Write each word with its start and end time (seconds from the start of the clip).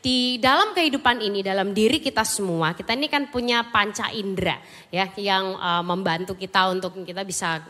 di 0.00 0.40
dalam 0.40 0.72
kehidupan 0.72 1.20
ini, 1.20 1.44
dalam 1.44 1.76
diri 1.76 2.00
kita 2.00 2.24
semua, 2.24 2.72
kita 2.72 2.96
ini 2.96 3.12
kan 3.12 3.28
punya 3.28 3.68
panca 3.68 4.08
indera 4.08 4.56
ya 4.88 5.12
yang 5.20 5.56
uh, 5.60 5.84
membantu 5.84 6.40
kita 6.40 6.72
untuk 6.72 7.04
kita 7.04 7.20
bisa 7.20 7.60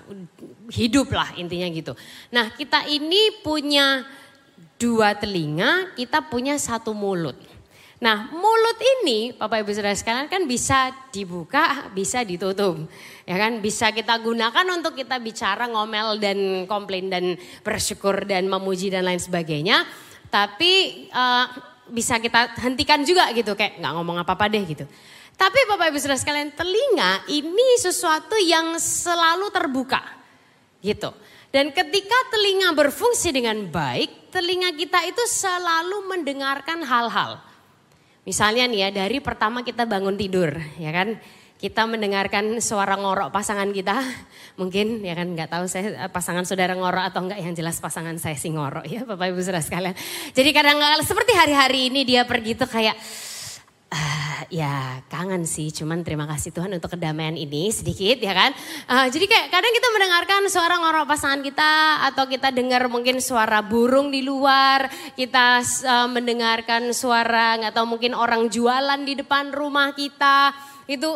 hidup 0.71 1.11
lah 1.11 1.35
intinya 1.35 1.67
gitu. 1.75 1.93
Nah 2.31 2.55
kita 2.55 2.87
ini 2.87 3.43
punya 3.43 4.07
dua 4.79 5.19
telinga, 5.19 5.91
kita 5.99 6.23
punya 6.31 6.55
satu 6.55 6.95
mulut. 6.95 7.35
Nah 8.01 8.31
mulut 8.33 8.79
ini 8.81 9.35
Bapak 9.35 9.67
Ibu 9.67 9.75
Saudara 9.75 9.99
sekalian 9.99 10.31
kan 10.31 10.47
bisa 10.47 10.95
dibuka, 11.11 11.91
bisa 11.93 12.23
ditutup. 12.23 12.87
Ya 13.27 13.37
kan 13.43 13.59
bisa 13.59 13.91
kita 13.91 14.17
gunakan 14.23 14.67
untuk 14.71 14.95
kita 14.95 15.19
bicara 15.19 15.67
ngomel 15.67 16.17
dan 16.23 16.65
komplain 16.71 17.11
dan 17.11 17.35
bersyukur 17.67 18.23
dan 18.23 18.47
memuji 18.47 18.89
dan 18.89 19.03
lain 19.03 19.21
sebagainya. 19.21 19.83
Tapi 20.31 21.07
uh, 21.11 21.70
bisa 21.91 22.17
kita 22.23 22.57
hentikan 22.63 23.03
juga 23.03 23.29
gitu 23.35 23.53
kayak 23.59 23.83
nggak 23.83 23.93
ngomong 23.99 24.23
apa-apa 24.23 24.47
deh 24.49 24.63
gitu. 24.65 24.87
Tapi 25.35 25.59
Bapak 25.67 25.91
Ibu 25.91 25.99
Saudara 25.99 26.21
sekalian 26.21 26.53
telinga 26.53 27.25
ini 27.33 27.81
sesuatu 27.81 28.37
yang 28.41 28.77
selalu 28.77 29.49
terbuka 29.51 30.01
gitu. 30.85 31.13
Dan 31.51 31.75
ketika 31.75 32.19
telinga 32.31 32.71
berfungsi 32.79 33.35
dengan 33.35 33.67
baik, 33.67 34.31
telinga 34.31 34.71
kita 34.71 35.03
itu 35.03 35.23
selalu 35.27 36.07
mendengarkan 36.07 36.87
hal-hal. 36.87 37.43
Misalnya 38.23 38.71
nih 38.71 38.81
ya, 38.87 38.89
dari 39.03 39.19
pertama 39.19 39.67
kita 39.67 39.83
bangun 39.83 40.15
tidur, 40.15 40.55
ya 40.79 40.95
kan? 40.95 41.19
Kita 41.61 41.85
mendengarkan 41.85 42.57
suara 42.65 42.97
ngorok 42.97 43.29
pasangan 43.29 43.69
kita, 43.69 44.01
mungkin 44.61 45.05
ya 45.05 45.13
kan 45.13 45.29
nggak 45.37 45.53
tahu 45.53 45.69
saya 45.69 46.09
eh, 46.09 46.11
pasangan 46.11 46.49
saudara 46.49 46.73
ngorok 46.73 47.13
atau 47.13 47.21
enggak 47.29 47.45
yang 47.45 47.53
jelas 47.53 47.77
pasangan 47.79 48.17
saya 48.17 48.35
sih 48.41 48.49
ngorok 48.49 48.89
ya 48.89 49.05
Bapak 49.05 49.37
Ibu 49.37 49.45
Saudara 49.45 49.61
sekalian. 49.61 49.93
Jadi 50.33 50.51
kadang 50.57 50.81
kadang 50.81 51.05
seperti 51.05 51.37
hari-hari 51.37 51.93
ini 51.93 52.09
dia 52.09 52.25
pergi 52.25 52.57
tuh 52.57 52.65
kayak 52.65 52.97
uh, 53.93 54.41
ya 54.49 55.05
kangen 55.13 55.45
sih, 55.45 55.69
cuman 55.69 56.01
terima 56.01 56.25
kasih 56.25 56.49
Tuhan 56.57 56.73
untuk 56.73 56.97
kedamaian 56.97 57.37
ini 57.37 57.69
sedikit 57.69 58.17
ya 58.25 58.33
kan. 58.33 58.57
Uh, 58.89 59.07
jadi 59.13 59.29
kayak 59.29 59.47
kadang 59.53 59.73
kita 59.77 59.89
mendengarkan 59.93 60.41
suara 60.49 60.75
ngorok 60.81 61.13
pasangan 61.13 61.45
kita 61.45 61.73
atau 62.09 62.25
kita 62.25 62.49
dengar 62.57 62.89
mungkin 62.89 63.21
suara 63.21 63.61
burung 63.61 64.09
di 64.09 64.25
luar, 64.25 64.89
kita 65.13 65.61
uh, 65.85 66.09
mendengarkan 66.09 66.97
suara 66.97 67.61
nggak 67.61 67.77
tahu 67.77 67.87
mungkin 68.01 68.17
orang 68.17 68.49
jualan 68.49 69.05
di 69.05 69.13
depan 69.13 69.53
rumah 69.53 69.93
kita 69.93 70.57
itu 70.91 71.07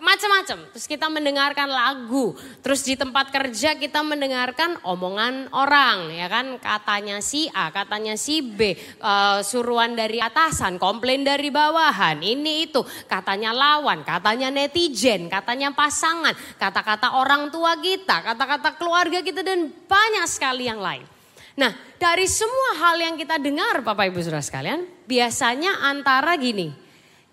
macam-macam. 0.00 0.72
Terus 0.72 0.86
kita 0.88 1.12
mendengarkan 1.12 1.68
lagu, 1.68 2.32
terus 2.64 2.80
di 2.86 2.96
tempat 2.96 3.28
kerja 3.28 3.76
kita 3.76 4.00
mendengarkan 4.00 4.80
omongan 4.86 5.52
orang, 5.52 6.08
ya 6.14 6.30
kan? 6.32 6.56
Katanya 6.56 7.20
si 7.20 7.50
A, 7.52 7.68
katanya 7.68 8.16
si 8.16 8.40
B, 8.40 8.72
uh, 9.02 9.44
suruhan 9.44 9.92
dari 9.92 10.22
atasan, 10.22 10.80
komplain 10.80 11.26
dari 11.26 11.52
bawahan, 11.52 12.24
ini 12.24 12.70
itu, 12.70 12.80
katanya 13.04 13.52
lawan, 13.52 14.00
katanya 14.06 14.48
netizen, 14.48 15.28
katanya 15.28 15.74
pasangan, 15.76 16.32
kata-kata 16.56 17.18
orang 17.18 17.52
tua 17.52 17.76
kita, 17.76 18.22
kata-kata 18.22 18.78
keluarga 18.80 19.20
kita 19.20 19.44
dan 19.44 19.68
banyak 19.68 20.24
sekali 20.30 20.70
yang 20.70 20.80
lain. 20.80 21.04
Nah, 21.52 21.76
dari 22.00 22.24
semua 22.24 22.80
hal 22.80 22.96
yang 22.96 23.14
kita 23.20 23.36
dengar 23.36 23.84
Bapak 23.84 24.08
Ibu 24.08 24.24
Saudara 24.24 24.40
sekalian, 24.40 24.88
biasanya 25.04 25.84
antara 25.84 26.32
gini, 26.40 26.72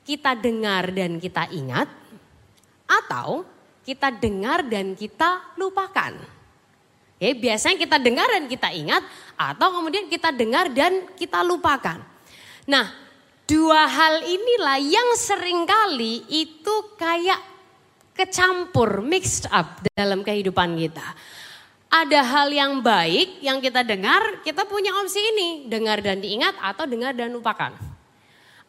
kita 0.03 0.35
dengar 0.35 0.91
dan 0.91 1.23
kita 1.23 1.47
ingat, 1.53 1.98
atau 2.89 3.45
kita 3.85 4.09
dengar 4.09 4.65
dan 4.65 4.97
kita 4.97 5.53
lupakan. 5.53 6.17
Ya, 7.19 7.35
biasanya 7.35 7.77
kita 7.77 7.97
dengar 7.99 8.25
dan 8.31 8.47
kita 8.47 8.71
ingat 8.71 9.03
atau 9.35 9.75
kemudian 9.75 10.07
kita 10.07 10.31
dengar 10.31 10.71
dan 10.71 11.05
kita 11.19 11.43
lupakan. 11.43 11.99
Nah, 12.63 12.85
dua 13.43 13.85
hal 13.85 14.23
inilah 14.23 14.79
yang 14.79 15.09
sering 15.19 15.67
kali 15.67 16.23
itu 16.31 16.75
kayak 16.95 17.43
kecampur, 18.15 19.03
mixed 19.03 19.47
up 19.51 19.83
dalam 19.95 20.23
kehidupan 20.23 20.79
kita. 20.79 21.03
Ada 21.89 22.21
hal 22.21 22.53
yang 22.53 22.85
baik 22.85 23.41
yang 23.41 23.57
kita 23.59 23.81
dengar, 23.81 24.45
kita 24.45 24.63
punya 24.69 24.93
opsi 25.01 25.17
ini, 25.17 25.49
dengar 25.65 25.99
dan 25.99 26.21
diingat 26.21 26.53
atau 26.61 26.85
dengar 26.85 27.17
dan 27.17 27.33
lupakan. 27.33 27.73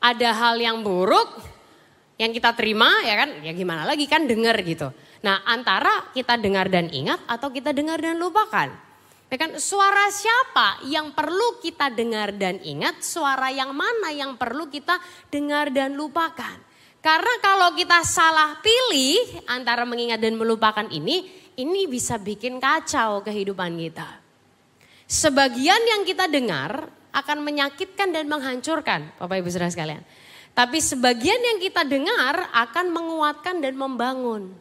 Ada 0.00 0.33
hal 0.33 0.56
yang 0.56 0.81
buruk, 0.81 1.28
yang 2.20 2.36
kita 2.36 2.53
terima 2.53 3.00
ya 3.00 3.25
kan 3.25 3.41
ya 3.41 3.56
gimana 3.56 3.88
lagi 3.88 4.04
kan 4.04 4.28
dengar 4.28 4.60
gitu. 4.60 4.92
Nah 5.25 5.41
antara 5.48 6.12
kita 6.12 6.36
dengar 6.36 6.69
dan 6.69 6.92
ingat 6.92 7.25
atau 7.25 7.48
kita 7.48 7.72
dengar 7.72 7.97
dan 7.97 8.20
lupakan. 8.20 8.69
Ya 9.31 9.36
kan 9.38 9.56
suara 9.62 10.10
siapa 10.12 10.84
yang 10.91 11.14
perlu 11.14 11.62
kita 11.62 11.88
dengar 11.88 12.34
dan 12.34 12.58
ingat, 12.66 12.98
suara 13.00 13.48
yang 13.54 13.70
mana 13.70 14.10
yang 14.10 14.34
perlu 14.34 14.66
kita 14.66 14.98
dengar 15.31 15.70
dan 15.70 15.94
lupakan. 15.94 16.58
Karena 16.98 17.34
kalau 17.38 17.72
kita 17.78 18.03
salah 18.03 18.58
pilih 18.58 19.41
antara 19.47 19.87
mengingat 19.87 20.19
dan 20.19 20.34
melupakan 20.34 20.84
ini, 20.91 21.31
ini 21.56 21.87
bisa 21.87 22.19
bikin 22.19 22.58
kacau 22.58 23.22
kehidupan 23.22 23.78
kita. 23.78 24.19
Sebagian 25.06 25.78
yang 25.78 26.02
kita 26.02 26.26
dengar 26.26 26.91
akan 27.14 27.38
menyakitkan 27.47 28.10
dan 28.10 28.26
menghancurkan 28.26 29.14
Bapak 29.14 29.47
Ibu 29.47 29.48
Saudara 29.48 29.70
sekalian. 29.70 30.02
Tapi 30.60 30.76
sebagian 30.76 31.41
yang 31.41 31.56
kita 31.56 31.88
dengar 31.88 32.53
akan 32.53 32.93
menguatkan 32.93 33.65
dan 33.65 33.81
membangun. 33.81 34.53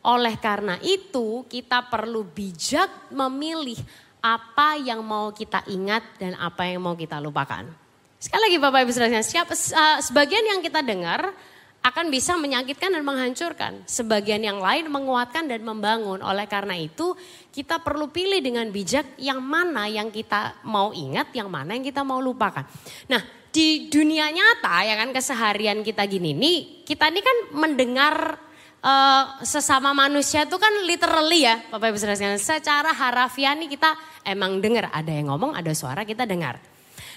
Oleh 0.00 0.40
karena 0.40 0.80
itu 0.80 1.44
kita 1.44 1.92
perlu 1.92 2.24
bijak 2.24 3.12
memilih 3.12 3.76
apa 4.24 4.80
yang 4.80 5.04
mau 5.04 5.28
kita 5.28 5.60
ingat 5.68 6.16
dan 6.16 6.40
apa 6.40 6.72
yang 6.72 6.80
mau 6.80 6.96
kita 6.96 7.20
lupakan. 7.20 7.68
Sekali 8.16 8.48
lagi 8.48 8.56
Bapak 8.64 8.80
Ibu 8.80 8.92
Saudara, 8.96 9.20
siapa 9.20 9.52
uh, 9.52 10.00
sebagian 10.00 10.40
yang 10.56 10.64
kita 10.64 10.80
dengar 10.80 11.36
akan 11.84 12.08
bisa 12.08 12.32
menyakitkan 12.40 12.88
dan 12.88 13.04
menghancurkan. 13.04 13.84
Sebagian 13.84 14.40
yang 14.40 14.56
lain 14.56 14.88
menguatkan 14.88 15.52
dan 15.52 15.60
membangun. 15.68 16.24
Oleh 16.24 16.48
karena 16.48 16.80
itu 16.80 17.12
kita 17.52 17.76
perlu 17.84 18.08
pilih 18.08 18.40
dengan 18.40 18.72
bijak 18.72 19.20
yang 19.20 19.44
mana 19.44 19.84
yang 19.84 20.08
kita 20.08 20.64
mau 20.64 20.96
ingat, 20.96 21.28
yang 21.36 21.52
mana 21.52 21.76
yang 21.76 21.84
kita 21.84 22.00
mau 22.00 22.24
lupakan. 22.24 22.64
Nah 23.12 23.41
di 23.52 23.92
dunia 23.92 24.32
nyata 24.32 24.80
ya 24.80 24.96
kan 24.96 25.12
keseharian 25.12 25.84
kita 25.84 26.08
gini 26.08 26.32
nih 26.32 26.88
kita 26.88 27.12
ini 27.12 27.20
kan 27.20 27.38
mendengar 27.52 28.40
uh, 28.80 29.44
sesama 29.44 29.92
manusia 29.92 30.48
itu 30.48 30.56
kan 30.56 30.72
literally 30.88 31.44
ya 31.44 31.60
Bapak 31.68 31.92
Ibu 31.92 31.98
Saudara 32.00 32.40
secara 32.40 32.90
harafiah 32.96 33.52
nih 33.52 33.68
kita 33.68 33.92
emang 34.24 34.56
dengar 34.64 34.88
ada 34.88 35.12
yang 35.12 35.28
ngomong 35.28 35.52
ada 35.52 35.70
suara 35.76 36.08
kita 36.08 36.24
dengar. 36.24 36.56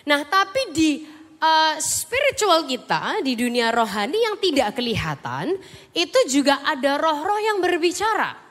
Nah 0.06 0.28
tapi 0.28 0.76
di 0.76 1.08
uh, 1.40 1.74
spiritual 1.80 2.68
kita 2.68 3.24
di 3.24 3.40
dunia 3.40 3.72
rohani 3.72 4.20
yang 4.20 4.36
tidak 4.36 4.76
kelihatan 4.76 5.56
itu 5.96 6.20
juga 6.28 6.68
ada 6.68 7.00
roh-roh 7.00 7.40
yang 7.40 7.64
berbicara. 7.64 8.44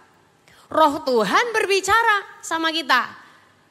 Roh 0.72 1.04
Tuhan 1.04 1.52
berbicara 1.52 2.40
sama 2.40 2.72
kita. 2.72 3.23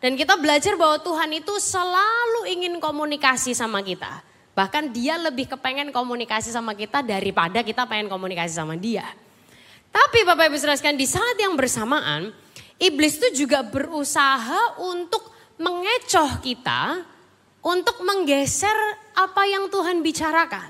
Dan 0.04 0.20
kita 0.20 0.36
belajar 0.36 0.76
bahwa 0.76 1.00
Tuhan 1.00 1.32
itu 1.32 1.56
selalu 1.64 2.52
ingin 2.52 2.76
komunikasi 2.84 3.56
sama 3.56 3.80
kita. 3.80 4.20
Bahkan 4.52 4.92
dia 4.92 5.16
lebih 5.16 5.48
kepengen 5.48 5.96
komunikasi 5.96 6.52
sama 6.52 6.76
kita 6.76 7.00
daripada 7.00 7.64
kita 7.64 7.88
pengen 7.88 8.12
komunikasi 8.12 8.52
sama 8.52 8.76
dia. 8.76 9.08
Tapi 9.88 10.28
Bapak 10.28 10.52
Ibu 10.52 10.60
Saudara 10.60 10.92
di 10.92 11.08
saat 11.08 11.40
yang 11.40 11.56
bersamaan, 11.56 12.36
iblis 12.84 13.16
itu 13.16 13.48
juga 13.48 13.64
berusaha 13.64 14.76
untuk 14.84 15.32
mengecoh 15.56 16.36
kita, 16.44 17.08
untuk 17.64 18.04
menggeser 18.04 18.76
apa 19.16 19.48
yang 19.48 19.72
Tuhan 19.72 20.04
bicarakan. 20.04 20.68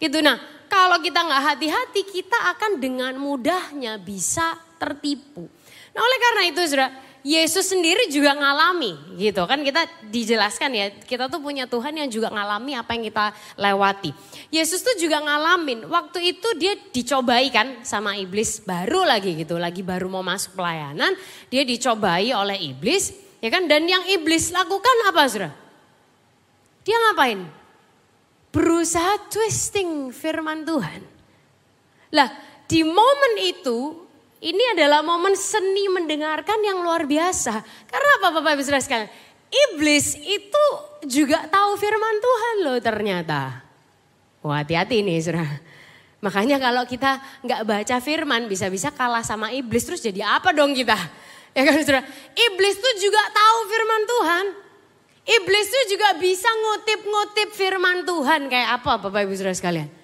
Gitu 0.00 0.24
nah, 0.24 0.40
kalau 0.72 1.04
kita 1.04 1.20
nggak 1.20 1.42
hati-hati, 1.52 2.00
kita 2.08 2.48
akan 2.56 2.80
dengan 2.80 3.12
mudahnya 3.20 4.00
bisa 4.00 4.56
tertipu. 4.80 5.44
Nah 5.92 6.00
oleh 6.00 6.18
karena 6.18 6.42
itu 6.48 6.60
saudara, 6.64 7.11
Yesus 7.22 7.70
sendiri 7.70 8.10
juga 8.10 8.34
ngalami 8.34 9.14
gitu 9.14 9.46
kan 9.46 9.62
kita 9.62 9.86
dijelaskan 10.10 10.70
ya 10.74 10.86
kita 11.06 11.30
tuh 11.30 11.38
punya 11.38 11.70
Tuhan 11.70 11.94
yang 11.94 12.10
juga 12.10 12.34
ngalami 12.34 12.74
apa 12.74 12.98
yang 12.98 13.06
kita 13.06 13.30
lewati. 13.54 14.10
Yesus 14.50 14.82
tuh 14.82 14.98
juga 14.98 15.22
ngalamin 15.22 15.86
waktu 15.86 16.34
itu 16.34 16.48
dia 16.58 16.74
dicobai 16.74 17.46
kan 17.54 17.86
sama 17.86 18.18
iblis 18.18 18.66
baru 18.66 19.06
lagi 19.06 19.38
gitu 19.38 19.54
lagi 19.54 19.86
baru 19.86 20.10
mau 20.10 20.26
masuk 20.26 20.58
pelayanan 20.58 21.14
dia 21.46 21.62
dicobai 21.62 22.34
oleh 22.34 22.58
iblis 22.74 23.14
ya 23.38 23.54
kan 23.54 23.70
dan 23.70 23.86
yang 23.86 24.02
iblis 24.10 24.50
lakukan 24.50 24.96
apa 25.06 25.22
Saudara? 25.30 25.54
Dia 26.82 26.98
ngapain? 26.98 27.46
Berusaha 28.50 29.30
twisting 29.30 30.10
firman 30.10 30.66
Tuhan. 30.66 31.06
Lah 32.18 32.34
di 32.66 32.82
momen 32.82 33.34
itu 33.38 34.01
ini 34.42 34.74
adalah 34.74 35.06
momen 35.06 35.38
seni 35.38 35.86
mendengarkan 35.86 36.58
yang 36.66 36.82
luar 36.82 37.06
biasa. 37.06 37.62
Karena 37.86 38.10
apa 38.18 38.28
Bapak 38.34 38.58
Ibu 38.58 38.62
Saudara 38.66 38.82
sekalian? 38.82 39.10
Iblis 39.52 40.18
itu 40.18 40.64
juga 41.06 41.46
tahu 41.46 41.78
firman 41.78 42.16
Tuhan 42.18 42.54
loh 42.66 42.78
ternyata. 42.82 43.62
Wah 44.42 44.66
hati-hati 44.66 45.06
nih 45.06 45.22
saudara. 45.22 45.46
Makanya 46.18 46.58
kalau 46.58 46.82
kita 46.88 47.22
nggak 47.46 47.62
baca 47.62 47.96
firman 48.02 48.50
bisa-bisa 48.50 48.90
kalah 48.90 49.22
sama 49.22 49.54
iblis 49.54 49.86
terus 49.86 50.02
jadi 50.02 50.26
apa 50.26 50.50
dong 50.50 50.74
kita? 50.74 50.98
Ya 51.52 51.68
kan 51.68 51.84
saudara? 51.84 52.00
Iblis 52.32 52.80
tuh 52.80 52.94
juga 52.96 53.20
tahu 53.28 53.58
firman 53.68 54.02
Tuhan. 54.08 54.46
Iblis 55.22 55.66
itu 55.68 55.80
juga 55.94 56.16
bisa 56.16 56.48
ngutip-ngutip 56.48 57.48
firman 57.52 58.08
Tuhan 58.08 58.48
kayak 58.48 58.80
apa 58.80 58.96
Bapak 59.04 59.28
Ibu 59.28 59.36
Saudara 59.36 59.52
sekalian. 59.52 60.01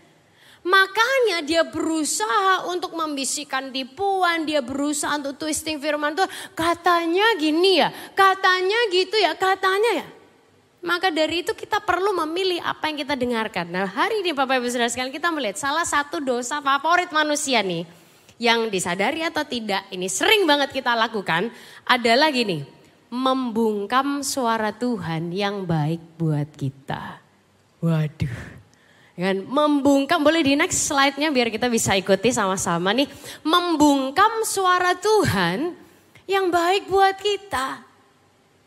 Makanya 0.67 1.39
dia 1.47 1.63
berusaha 1.63 2.67
untuk 2.67 2.93
membisikkan 2.99 3.71
tipuan, 3.71 4.43
dia 4.43 4.59
berusaha 4.59 5.15
untuk 5.15 5.39
twisting 5.39 5.79
firman 5.79 6.19
Tuhan. 6.19 6.31
Katanya 6.53 7.39
gini 7.39 7.79
ya, 7.79 7.95
katanya 8.13 8.79
gitu 8.91 9.17
ya, 9.17 9.33
katanya 9.39 10.03
ya. 10.03 10.07
Maka 10.79 11.11
dari 11.11 11.43
itu 11.43 11.55
kita 11.55 11.83
perlu 11.83 12.15
memilih 12.27 12.63
apa 12.63 12.87
yang 12.91 12.99
kita 13.03 13.19
dengarkan. 13.19 13.67
Nah 13.67 13.87
hari 13.87 14.23
ini 14.23 14.31
Bapak 14.31 14.63
Ibu 14.63 14.71
Saudara 14.71 14.91
sekalian 14.91 15.15
kita 15.15 15.31
melihat 15.35 15.59
salah 15.59 15.83
satu 15.83 16.23
dosa 16.23 16.63
favorit 16.63 17.11
manusia 17.11 17.63
nih. 17.63 17.87
Yang 18.39 18.71
disadari 18.71 19.27
atau 19.27 19.43
tidak, 19.43 19.91
ini 19.91 20.07
sering 20.07 20.47
banget 20.47 20.71
kita 20.71 20.95
lakukan 20.95 21.51
adalah 21.83 22.31
gini 22.31 22.63
membungkam 23.11 24.23
suara 24.23 24.71
Tuhan 24.71 25.35
yang 25.35 25.67
baik 25.67 26.21
buat 26.21 26.47
kita. 26.55 27.19
Waduh. 27.83 28.58
Kan 29.19 29.43
membungkam 29.51 30.23
boleh 30.23 30.47
di 30.47 30.55
next 30.55 30.87
slide-nya 30.87 31.35
biar 31.35 31.51
kita 31.51 31.67
bisa 31.67 31.99
ikuti 31.99 32.31
sama-sama 32.31 32.95
nih. 32.95 33.11
Membungkam 33.43 34.47
suara 34.47 34.95
Tuhan 34.95 35.75
yang 36.31 36.47
baik 36.55 36.87
buat 36.87 37.19
kita. 37.19 37.83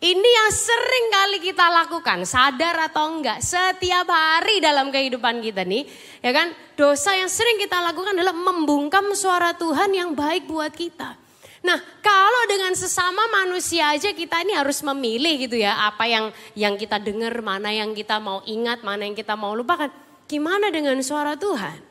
Ini 0.01 0.17
yang 0.17 0.49
sering 0.49 1.05
kali 1.13 1.37
kita 1.45 1.65
lakukan, 1.71 2.25
sadar 2.25 2.89
atau 2.89 3.15
enggak, 3.15 3.37
setiap 3.37 4.09
hari 4.09 4.57
dalam 4.57 4.89
kehidupan 4.89 5.45
kita 5.45 5.61
nih, 5.61 5.85
ya 6.25 6.33
kan? 6.33 6.49
Dosa 6.73 7.13
yang 7.13 7.29
sering 7.29 7.61
kita 7.61 7.77
lakukan 7.77 8.17
adalah 8.17 8.33
membungkam 8.33 9.13
suara 9.13 9.53
Tuhan 9.53 9.93
yang 9.93 10.17
baik 10.17 10.49
buat 10.49 10.73
kita. 10.73 11.21
Nah, 11.61 11.77
kalau 12.01 12.43
dengan 12.49 12.73
sesama 12.73 13.29
manusia 13.29 13.93
aja 13.93 14.09
kita 14.09 14.41
ini 14.41 14.57
harus 14.57 14.81
memilih 14.81 15.45
gitu 15.45 15.61
ya, 15.61 15.77
apa 15.85 16.09
yang 16.09 16.33
yang 16.57 16.73
kita 16.81 16.97
dengar, 16.97 17.37
mana 17.45 17.69
yang 17.69 17.93
kita 17.93 18.17
mau 18.17 18.41
ingat, 18.49 18.81
mana 18.81 19.05
yang 19.05 19.13
kita 19.13 19.37
mau 19.37 19.53
lupakan. 19.53 20.10
Gimana 20.31 20.71
dengan 20.71 20.95
suara 21.03 21.35
Tuhan? 21.35 21.83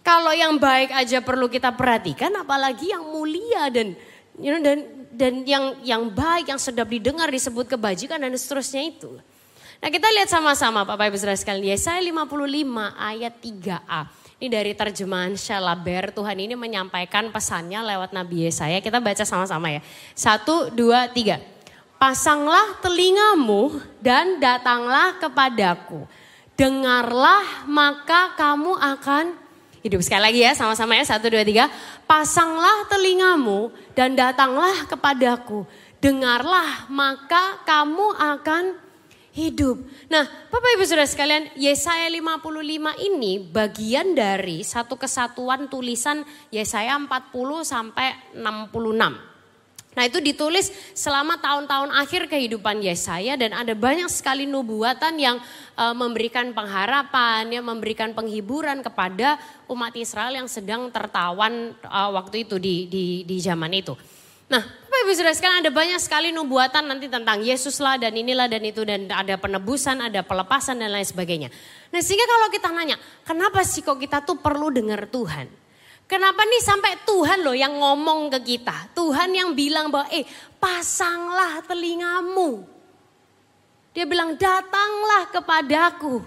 Kalau 0.00 0.32
yang 0.32 0.56
baik 0.56 0.96
aja 0.96 1.20
perlu 1.20 1.52
kita 1.52 1.76
perhatikan, 1.76 2.32
apalagi 2.40 2.88
yang 2.88 3.04
mulia 3.04 3.68
dan 3.68 3.92
you 4.40 4.48
know, 4.48 4.60
dan 4.64 4.80
dan 5.12 5.44
yang 5.44 5.76
yang 5.84 6.02
baik, 6.08 6.48
yang 6.48 6.56
sedap 6.56 6.88
didengar 6.88 7.28
disebut 7.28 7.68
kebajikan 7.68 8.16
dan 8.16 8.32
seterusnya 8.32 8.88
itu. 8.88 9.20
Nah 9.84 9.88
kita 9.92 10.08
lihat 10.16 10.32
sama-sama 10.32 10.88
Bapak 10.88 11.12
Ibu 11.12 11.16
Saudara 11.20 11.36
sekalian, 11.36 11.76
Yesaya 11.76 12.00
55 12.00 12.32
ayat 12.96 13.34
3a. 13.36 14.00
Ini 14.40 14.48
dari 14.48 14.72
terjemahan 14.72 15.36
Shalaber, 15.36 16.16
Tuhan 16.16 16.36
ini 16.40 16.56
menyampaikan 16.56 17.28
pesannya 17.28 17.84
lewat 17.84 18.16
Nabi 18.16 18.48
Yesaya. 18.48 18.80
Kita 18.80 19.04
baca 19.04 19.24
sama-sama 19.28 19.68
ya. 19.68 19.80
Satu, 20.16 20.72
dua, 20.72 21.12
tiga. 21.12 21.40
Pasanglah 22.00 22.80
telingamu 22.80 23.80
dan 24.00 24.40
datanglah 24.40 25.16
kepadaku. 25.20 26.08
Dengarlah 26.54 27.66
maka 27.66 28.38
kamu 28.38 28.78
akan 28.78 29.34
hidup. 29.82 30.00
Sekali 30.00 30.22
lagi 30.30 30.40
ya 30.40 30.54
sama-sama 30.54 30.94
ya. 30.94 31.04
Satu, 31.04 31.28
dua, 31.28 31.42
tiga. 31.42 31.66
Pasanglah 32.06 32.86
telingamu 32.88 33.74
dan 33.92 34.14
datanglah 34.14 34.86
kepadaku. 34.86 35.66
Dengarlah 35.98 36.88
maka 36.88 37.58
kamu 37.66 38.06
akan 38.16 38.64
hidup. 39.34 39.82
Nah, 40.06 40.24
Bapak 40.48 40.78
Ibu 40.78 40.86
Saudara 40.86 41.10
sekalian, 41.10 41.50
Yesaya 41.58 42.06
55 42.06 42.94
ini 43.02 43.42
bagian 43.42 44.14
dari 44.14 44.62
satu 44.62 44.94
kesatuan 44.94 45.66
tulisan 45.66 46.22
Yesaya 46.54 46.94
40 46.94 47.66
sampai 47.66 48.14
66. 48.38 49.33
Nah 49.94 50.10
itu 50.10 50.18
ditulis 50.18 50.74
selama 50.92 51.38
tahun-tahun 51.38 51.90
akhir 51.94 52.26
kehidupan 52.26 52.82
Yesaya 52.82 53.38
dan 53.38 53.54
ada 53.54 53.72
banyak 53.78 54.10
sekali 54.10 54.44
nubuatan 54.44 55.14
yang 55.18 55.38
uh, 55.78 55.94
memberikan 55.94 56.50
pengharapan, 56.50 57.46
yang 57.50 57.64
memberikan 57.64 58.10
penghiburan 58.10 58.82
kepada 58.82 59.38
umat 59.70 59.94
Israel 59.94 60.34
yang 60.34 60.50
sedang 60.50 60.90
tertawan 60.90 61.78
uh, 61.86 62.10
waktu 62.14 62.46
itu 62.46 62.58
di, 62.58 62.90
di, 62.90 63.04
di 63.22 63.36
zaman 63.38 63.70
itu. 63.70 63.94
Nah, 64.44 64.60
Bapak 64.60 65.00
Ibu 65.08 65.12
Saudara 65.16 65.34
sekarang 65.34 65.58
ada 65.64 65.72
banyak 65.72 66.00
sekali 66.04 66.28
nubuatan 66.28 66.84
nanti 66.84 67.08
tentang 67.08 67.40
Yesus 67.40 67.80
lah 67.80 67.96
dan 67.96 68.12
inilah 68.12 68.44
dan 68.44 68.60
itu 68.60 68.84
dan 68.84 69.08
ada 69.08 69.40
penebusan, 69.40 70.04
ada 70.04 70.20
pelepasan 70.20 70.76
dan 70.76 70.92
lain 70.92 71.06
sebagainya. 71.06 71.48
Nah, 71.88 72.00
sehingga 72.04 72.28
kalau 72.28 72.48
kita 72.52 72.68
nanya, 72.68 73.00
kenapa 73.24 73.64
sih 73.64 73.80
kok 73.80 73.96
kita 73.96 74.20
tuh 74.20 74.36
perlu 74.36 74.68
dengar 74.68 75.08
Tuhan? 75.08 75.63
Kenapa 76.04 76.44
nih 76.44 76.60
sampai 76.60 76.92
Tuhan 77.08 77.40
loh 77.40 77.56
yang 77.56 77.80
ngomong 77.80 78.28
ke 78.36 78.56
kita? 78.56 78.92
Tuhan 78.92 79.32
yang 79.32 79.56
bilang 79.56 79.88
bahwa 79.88 80.04
eh 80.12 80.28
pasanglah 80.60 81.64
telingamu. 81.64 82.64
Dia 83.96 84.04
bilang 84.04 84.36
datanglah 84.36 85.32
kepadaku. 85.32 86.20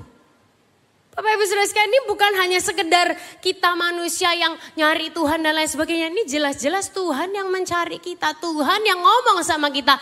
Bapak 1.18 1.34
Ibu 1.34 1.44
Saudara 1.50 1.66
sekalian 1.66 1.90
ini 1.90 2.02
bukan 2.06 2.32
hanya 2.38 2.60
sekedar 2.62 3.18
kita 3.42 3.74
manusia 3.74 4.30
yang 4.38 4.54
nyari 4.78 5.10
Tuhan 5.10 5.42
dan 5.42 5.58
lain 5.58 5.66
sebagainya. 5.66 6.14
Ini 6.14 6.30
jelas-jelas 6.30 6.94
Tuhan 6.94 7.34
yang 7.34 7.50
mencari 7.50 7.98
kita. 7.98 8.38
Tuhan 8.38 8.82
yang 8.86 9.02
ngomong 9.02 9.42
sama 9.42 9.74
kita. 9.74 9.98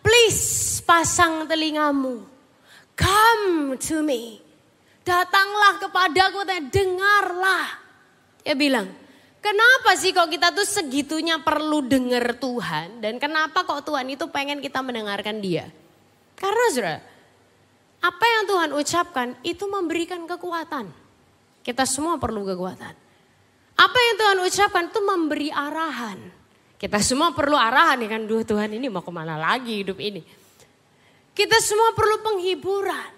Please 0.00 0.80
pasang 0.80 1.44
telingamu. 1.44 2.24
Come 2.96 3.76
to 3.76 4.00
me. 4.00 4.40
Datanglah 5.04 5.84
kepadaku 5.84 6.48
dan 6.48 6.72
dengarlah. 6.72 7.66
Dia 8.40 8.56
bilang, 8.56 8.88
kenapa 9.44 9.92
sih 10.00 10.16
kok 10.16 10.32
kita 10.32 10.56
tuh 10.56 10.64
segitunya 10.64 11.36
perlu 11.36 11.84
dengar 11.84 12.40
Tuhan. 12.40 13.04
Dan 13.04 13.20
kenapa 13.20 13.68
kok 13.68 13.84
Tuhan 13.84 14.08
itu 14.08 14.24
pengen 14.32 14.64
kita 14.64 14.80
mendengarkan 14.80 15.44
dia. 15.44 15.68
Karena 16.34 16.64
saudara, 16.72 16.98
apa 18.00 18.24
yang 18.24 18.42
Tuhan 18.48 18.70
ucapkan 18.72 19.28
itu 19.44 19.64
memberikan 19.68 20.24
kekuatan. 20.24 20.88
Kita 21.60 21.84
semua 21.84 22.16
perlu 22.16 22.44
kekuatan. 22.48 22.94
Apa 23.74 23.98
yang 23.98 24.14
Tuhan 24.20 24.38
ucapkan 24.48 24.84
itu 24.88 25.00
memberi 25.04 25.48
arahan. 25.52 26.18
Kita 26.76 27.00
semua 27.00 27.32
perlu 27.32 27.56
arahan 27.56 28.02
ya 28.02 28.08
kan, 28.10 28.22
Duh 28.28 28.44
Tuhan 28.44 28.76
ini 28.76 28.92
mau 28.92 29.00
ke 29.00 29.12
mana 29.12 29.40
lagi 29.40 29.80
hidup 29.80 29.96
ini. 30.02 30.20
Kita 31.34 31.58
semua 31.58 31.96
perlu 31.96 32.20
penghiburan 32.22 33.13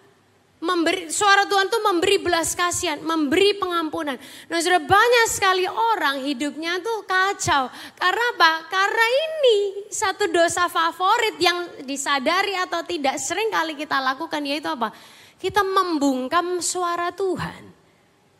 memberi 0.56 1.12
suara 1.12 1.44
Tuhan 1.44 1.68
tuh 1.68 1.82
memberi 1.84 2.16
belas 2.16 2.56
kasihan, 2.56 2.96
memberi 3.04 3.52
pengampunan. 3.60 4.16
Nah, 4.48 4.58
sudah 4.60 4.80
banyak 4.80 5.26
sekali 5.28 5.68
orang 5.68 6.24
hidupnya 6.24 6.80
tuh 6.80 7.04
kacau. 7.04 7.68
Karena 8.00 8.24
apa? 8.32 8.52
Karena 8.72 9.06
ini 9.06 9.58
satu 9.92 10.32
dosa 10.32 10.72
favorit 10.72 11.36
yang 11.36 11.84
disadari 11.84 12.56
atau 12.56 12.80
tidak 12.88 13.20
sering 13.20 13.52
kali 13.52 13.76
kita 13.76 14.00
lakukan 14.00 14.40
yaitu 14.48 14.72
apa? 14.72 14.96
Kita 15.36 15.60
membungkam 15.60 16.64
suara 16.64 17.12
Tuhan 17.12 17.68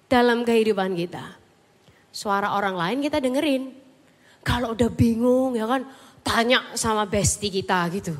dalam 0.09 0.41
kehidupan 0.41 0.97
kita. 0.97 1.37
Suara 2.09 2.57
orang 2.57 2.81
lain 2.81 2.99
kita 3.05 3.21
dengerin. 3.21 3.77
Kalau 4.41 4.73
udah 4.73 4.89
bingung 4.89 5.53
ya 5.59 5.69
kan, 5.69 5.85
tanya 6.25 6.73
sama 6.73 7.05
bestie 7.05 7.53
kita 7.53 7.85
gitu. 7.93 8.17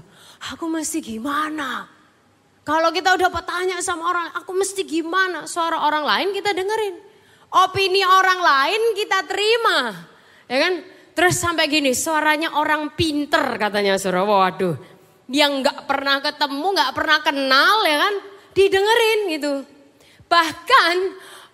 Aku 0.53 0.69
mesti 0.69 1.01
gimana? 1.01 1.96
Kalau 2.67 2.91
kita 2.91 3.15
udah 3.15 3.31
bertanya 3.31 3.79
sama 3.79 4.11
orang, 4.11 4.27
aku 4.35 4.51
mesti 4.51 4.83
gimana? 4.83 5.47
Suara 5.47 5.87
orang 5.87 6.03
lain 6.03 6.29
kita 6.35 6.51
dengerin. 6.51 6.99
Opini 7.63 8.03
orang 8.03 8.43
lain 8.43 8.81
kita 8.99 9.23
terima. 9.23 9.95
Ya 10.51 10.59
kan? 10.67 10.75
Terus 11.15 11.39
sampai 11.39 11.71
gini, 11.71 11.95
suaranya 11.95 12.59
orang 12.59 12.93
pinter 12.99 13.55
katanya 13.55 13.95
suara. 13.95 14.27
Waduh, 14.27 14.75
dia 15.31 15.47
nggak 15.47 15.87
pernah 15.87 16.19
ketemu, 16.19 16.67
nggak 16.75 16.93
pernah 16.93 17.19
kenal 17.23 17.77
ya 17.87 17.97
kan? 18.03 18.15
Didengerin 18.51 19.21
gitu. 19.39 19.53
Bahkan 20.27 20.97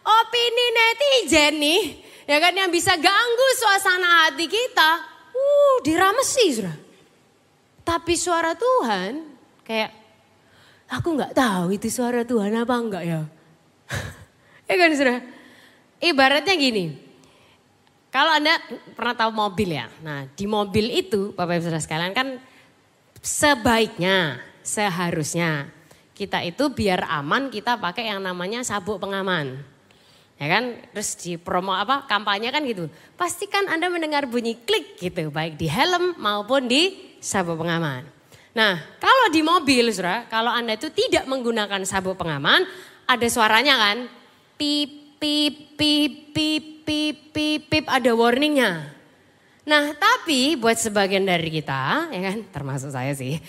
opini 0.00 0.66
netizen 0.72 1.60
nih, 1.60 1.82
ya 2.24 2.40
kan 2.40 2.56
yang 2.56 2.72
bisa 2.72 2.96
ganggu 2.96 3.48
suasana 3.60 4.26
hati 4.26 4.48
kita, 4.48 4.90
uh 5.36 5.76
diramesi 5.84 6.46
sudah. 6.56 6.76
Tapi 7.84 8.16
suara 8.16 8.56
Tuhan 8.56 9.12
kayak 9.60 10.01
Aku 10.92 11.16
nggak 11.16 11.32
tahu 11.32 11.72
itu 11.72 11.88
suara 11.88 12.20
Tuhan 12.20 12.52
apa 12.52 12.74
enggak 12.76 13.04
ya. 13.08 13.24
ya 14.68 14.74
kan 14.76 14.90
sudah. 14.92 15.18
Ibaratnya 16.04 16.52
gini. 16.52 17.00
Kalau 18.12 18.28
Anda 18.36 18.60
pernah 18.92 19.16
tahu 19.16 19.32
mobil 19.32 19.72
ya. 19.72 19.88
Nah 20.04 20.28
di 20.28 20.44
mobil 20.44 20.92
itu 20.92 21.32
Bapak 21.32 21.56
Ibu 21.56 21.64
Saudara 21.64 21.80
sekalian 21.80 22.12
kan 22.12 22.36
sebaiknya, 23.24 24.36
seharusnya 24.60 25.72
kita 26.12 26.44
itu 26.44 26.68
biar 26.68 27.08
aman 27.08 27.48
kita 27.48 27.80
pakai 27.80 28.12
yang 28.12 28.20
namanya 28.20 28.60
sabuk 28.60 29.00
pengaman. 29.00 29.64
Ya 30.36 30.58
kan, 30.58 30.74
terus 30.90 31.14
di 31.22 31.38
promo 31.38 31.70
apa 31.70 32.04
kampanye 32.04 32.50
kan 32.50 32.66
gitu. 32.66 32.90
Pastikan 33.14 33.64
Anda 33.70 33.86
mendengar 33.88 34.26
bunyi 34.26 34.58
klik 34.58 34.98
gitu, 34.98 35.30
baik 35.30 35.54
di 35.54 35.70
helm 35.70 36.18
maupun 36.18 36.66
di 36.66 37.14
sabuk 37.22 37.62
pengaman. 37.62 38.21
Nah, 38.52 38.76
kalau 39.00 39.32
di 39.32 39.40
mobil, 39.40 39.88
saudara, 39.92 40.28
kalau 40.28 40.52
Anda 40.52 40.76
itu 40.76 40.92
tidak 40.92 41.24
menggunakan 41.24 41.82
sabuk 41.88 42.20
pengaman, 42.20 42.68
ada 43.08 43.26
suaranya 43.32 43.80
kan? 43.80 43.98
Pip, 44.60 45.16
pip, 45.16 45.76
pip, 45.76 46.12
pip, 46.36 46.64
pip, 46.84 47.16
pip, 47.32 47.60
pip, 47.68 47.84
ada 47.88 48.12
warningnya. 48.12 48.92
Nah, 49.64 49.94
tapi 49.96 50.58
buat 50.60 50.76
sebagian 50.76 51.24
dari 51.24 51.48
kita, 51.48 52.12
ya 52.12 52.20
kan, 52.28 52.38
termasuk 52.52 52.92
saya 52.92 53.14
sih, 53.16 53.40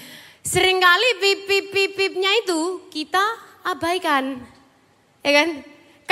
Seringkali 0.44 1.24
pip-pip-pip-pipnya 1.24 2.32
itu 2.44 2.84
kita 2.92 3.24
abaikan. 3.64 4.44
Ya 5.24 5.32
kan? 5.40 5.50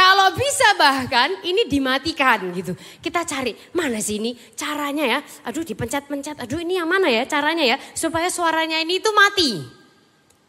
Kalau 0.01 0.34
bisa 0.34 0.65
bahkan 0.81 1.29
ini 1.46 1.70
dimatikan 1.70 2.50
gitu. 2.58 2.74
Kita 3.05 3.22
cari 3.22 3.53
mana 3.70 4.01
sih 4.01 4.17
ini 4.17 4.34
caranya 4.58 5.05
ya. 5.05 5.20
Aduh 5.46 5.62
dipencet-pencet. 5.62 6.41
Aduh 6.41 6.58
ini 6.58 6.81
yang 6.81 6.89
mana 6.89 7.05
ya 7.05 7.22
caranya 7.29 7.62
ya. 7.62 7.77
Supaya 7.93 8.34
suaranya 8.34 8.81
ini 8.81 8.98
itu 8.98 9.13
mati. 9.13 9.62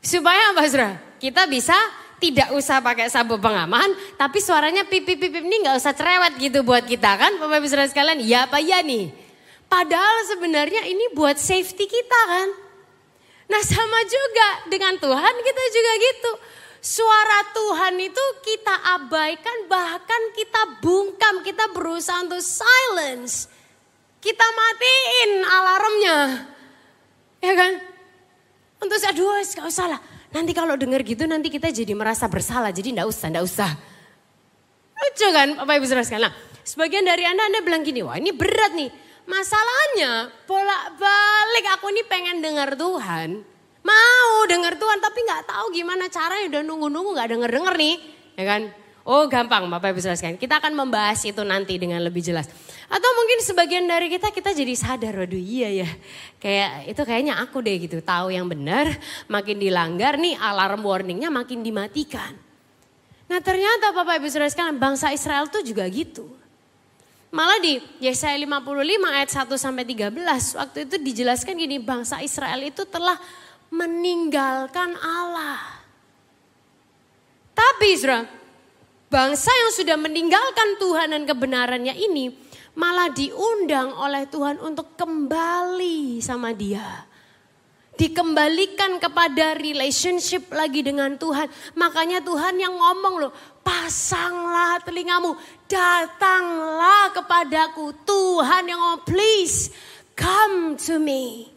Supaya 0.00 0.56
apa 0.56 0.64
Zura? 0.72 0.96
Kita 1.20 1.44
bisa 1.44 1.76
tidak 2.16 2.48
usah 2.56 2.80
pakai 2.80 3.12
sabuk 3.12 3.44
pengaman, 3.44 3.92
tapi 4.16 4.40
suaranya 4.40 4.88
pipip 4.88 5.20
pipip 5.20 5.44
ini 5.44 5.68
nggak 5.68 5.76
usah 5.76 5.92
cerewet 5.92 6.32
gitu 6.40 6.64
buat 6.64 6.88
kita 6.88 7.20
kan, 7.20 7.36
Bapak 7.36 7.68
Saudara 7.68 7.92
sekalian. 7.92 8.24
Ya 8.24 8.48
apa 8.48 8.56
ya 8.56 8.80
nih? 8.80 9.12
Padahal 9.68 10.32
sebenarnya 10.32 10.88
ini 10.88 11.12
buat 11.12 11.36
safety 11.36 11.84
kita 11.84 12.20
kan. 12.24 12.48
Nah 13.52 13.62
sama 13.68 14.00
juga 14.08 14.48
dengan 14.72 14.96
Tuhan 14.96 15.34
kita 15.44 15.62
juga 15.76 15.92
gitu. 16.00 16.32
Suara 16.82 17.46
Tuhan 17.54 17.94
itu 18.02 18.24
kita 18.42 18.74
abaikan 18.98 19.70
bahkan 19.70 20.22
kita 20.34 20.82
bungkam, 20.82 21.46
kita 21.46 21.70
berusaha 21.70 22.26
untuk 22.26 22.42
silence. 22.42 23.46
Kita 24.18 24.42
matiin 24.42 25.30
alarmnya. 25.46 26.18
Ya 27.38 27.54
kan? 27.54 27.72
Untuk 28.82 28.98
aduh 28.98 29.38
gak 29.46 29.70
usah 29.70 29.94
lah. 29.94 30.00
Nanti 30.34 30.50
kalau 30.50 30.74
dengar 30.74 31.06
gitu 31.06 31.22
nanti 31.22 31.54
kita 31.54 31.70
jadi 31.70 31.94
merasa 31.94 32.26
bersalah. 32.26 32.74
Jadi 32.74 32.98
enggak 32.98 33.06
usah, 33.06 33.30
enggak 33.30 33.46
usah. 33.46 33.70
Lucu 34.98 35.28
kan 35.30 35.48
Bapak 35.62 35.74
Ibu 35.78 35.86
Saudara 35.86 36.02
sekalian. 36.02 36.34
Nah, 36.34 36.34
sebagian 36.66 37.06
dari 37.06 37.22
Anda, 37.30 37.46
Anda 37.46 37.62
bilang 37.62 37.86
gini, 37.86 38.02
wah 38.02 38.18
ini 38.18 38.34
berat 38.34 38.74
nih. 38.74 38.90
Masalahnya 39.22 40.34
bolak-balik 40.50 41.64
aku 41.78 41.94
ini 41.94 42.02
pengen 42.10 42.42
dengar 42.42 42.74
Tuhan. 42.74 43.51
Mau 43.82 44.32
dengar 44.46 44.78
Tuhan 44.78 44.98
tapi 45.02 45.18
nggak 45.26 45.42
tahu 45.50 45.66
gimana 45.74 46.06
caranya 46.06 46.46
udah 46.58 46.62
nunggu-nunggu 46.62 47.10
nggak 47.18 47.28
denger-denger 47.34 47.74
nih. 47.78 47.96
Ya 48.38 48.44
kan? 48.46 48.62
Oh 49.02 49.26
gampang 49.26 49.66
Bapak 49.66 49.98
Ibu 49.98 49.98
sekalian. 49.98 50.38
Kita 50.38 50.62
akan 50.62 50.78
membahas 50.78 51.18
itu 51.26 51.42
nanti 51.42 51.74
dengan 51.74 51.98
lebih 51.98 52.22
jelas. 52.22 52.46
Atau 52.86 53.10
mungkin 53.18 53.42
sebagian 53.42 53.82
dari 53.90 54.06
kita 54.06 54.30
kita 54.30 54.54
jadi 54.54 54.74
sadar, 54.78 55.26
waduh 55.26 55.40
iya 55.40 55.82
ya. 55.82 55.90
Kayak 56.38 56.94
itu 56.94 57.02
kayaknya 57.02 57.34
aku 57.42 57.58
deh 57.58 57.74
gitu, 57.82 57.98
tahu 57.98 58.30
yang 58.30 58.46
benar, 58.46 58.86
makin 59.26 59.58
dilanggar 59.58 60.14
nih 60.20 60.38
alarm 60.38 60.86
warningnya 60.86 61.34
makin 61.34 61.66
dimatikan. 61.66 62.36
Nah 63.26 63.40
ternyata 63.42 63.90
Bapak 63.90 64.22
Ibu 64.22 64.28
Saudara 64.30 64.70
bangsa 64.70 65.10
Israel 65.10 65.50
tuh 65.50 65.66
juga 65.66 65.82
gitu. 65.90 66.28
Malah 67.32 67.64
di 67.64 67.80
Yesaya 68.04 68.36
55 68.36 68.60
ayat 69.08 69.30
1 69.32 69.56
sampai 69.56 69.88
13 69.88 70.12
waktu 70.60 70.78
itu 70.84 70.96
dijelaskan 71.00 71.56
gini 71.56 71.80
bangsa 71.80 72.20
Israel 72.20 72.60
itu 72.60 72.84
telah 72.84 73.16
meninggalkan 73.72 74.92
Allah. 75.00 75.80
Tapi 77.56 77.96
Israel, 77.96 78.28
bangsa 79.08 79.48
yang 79.48 79.72
sudah 79.72 79.96
meninggalkan 79.96 80.76
Tuhan 80.76 81.16
dan 81.16 81.22
kebenarannya 81.24 81.96
ini 81.96 82.36
malah 82.76 83.08
diundang 83.12 83.92
oleh 83.96 84.28
Tuhan 84.28 84.60
untuk 84.60 84.96
kembali 84.96 86.20
sama 86.20 86.52
dia. 86.52 87.08
Dikembalikan 87.92 88.96
kepada 88.96 89.52
relationship 89.52 90.48
lagi 90.48 90.80
dengan 90.80 91.12
Tuhan. 91.20 91.44
Makanya 91.76 92.24
Tuhan 92.24 92.56
yang 92.56 92.72
ngomong 92.72 93.20
loh, 93.20 93.32
pasanglah 93.60 94.80
telingamu, 94.80 95.36
datanglah 95.68 97.12
kepadaku. 97.12 97.92
Tuhan 98.08 98.64
yang 98.64 98.80
ngomong, 98.80 99.04
please 99.04 99.68
come 100.16 100.80
to 100.80 100.96
me. 100.96 101.51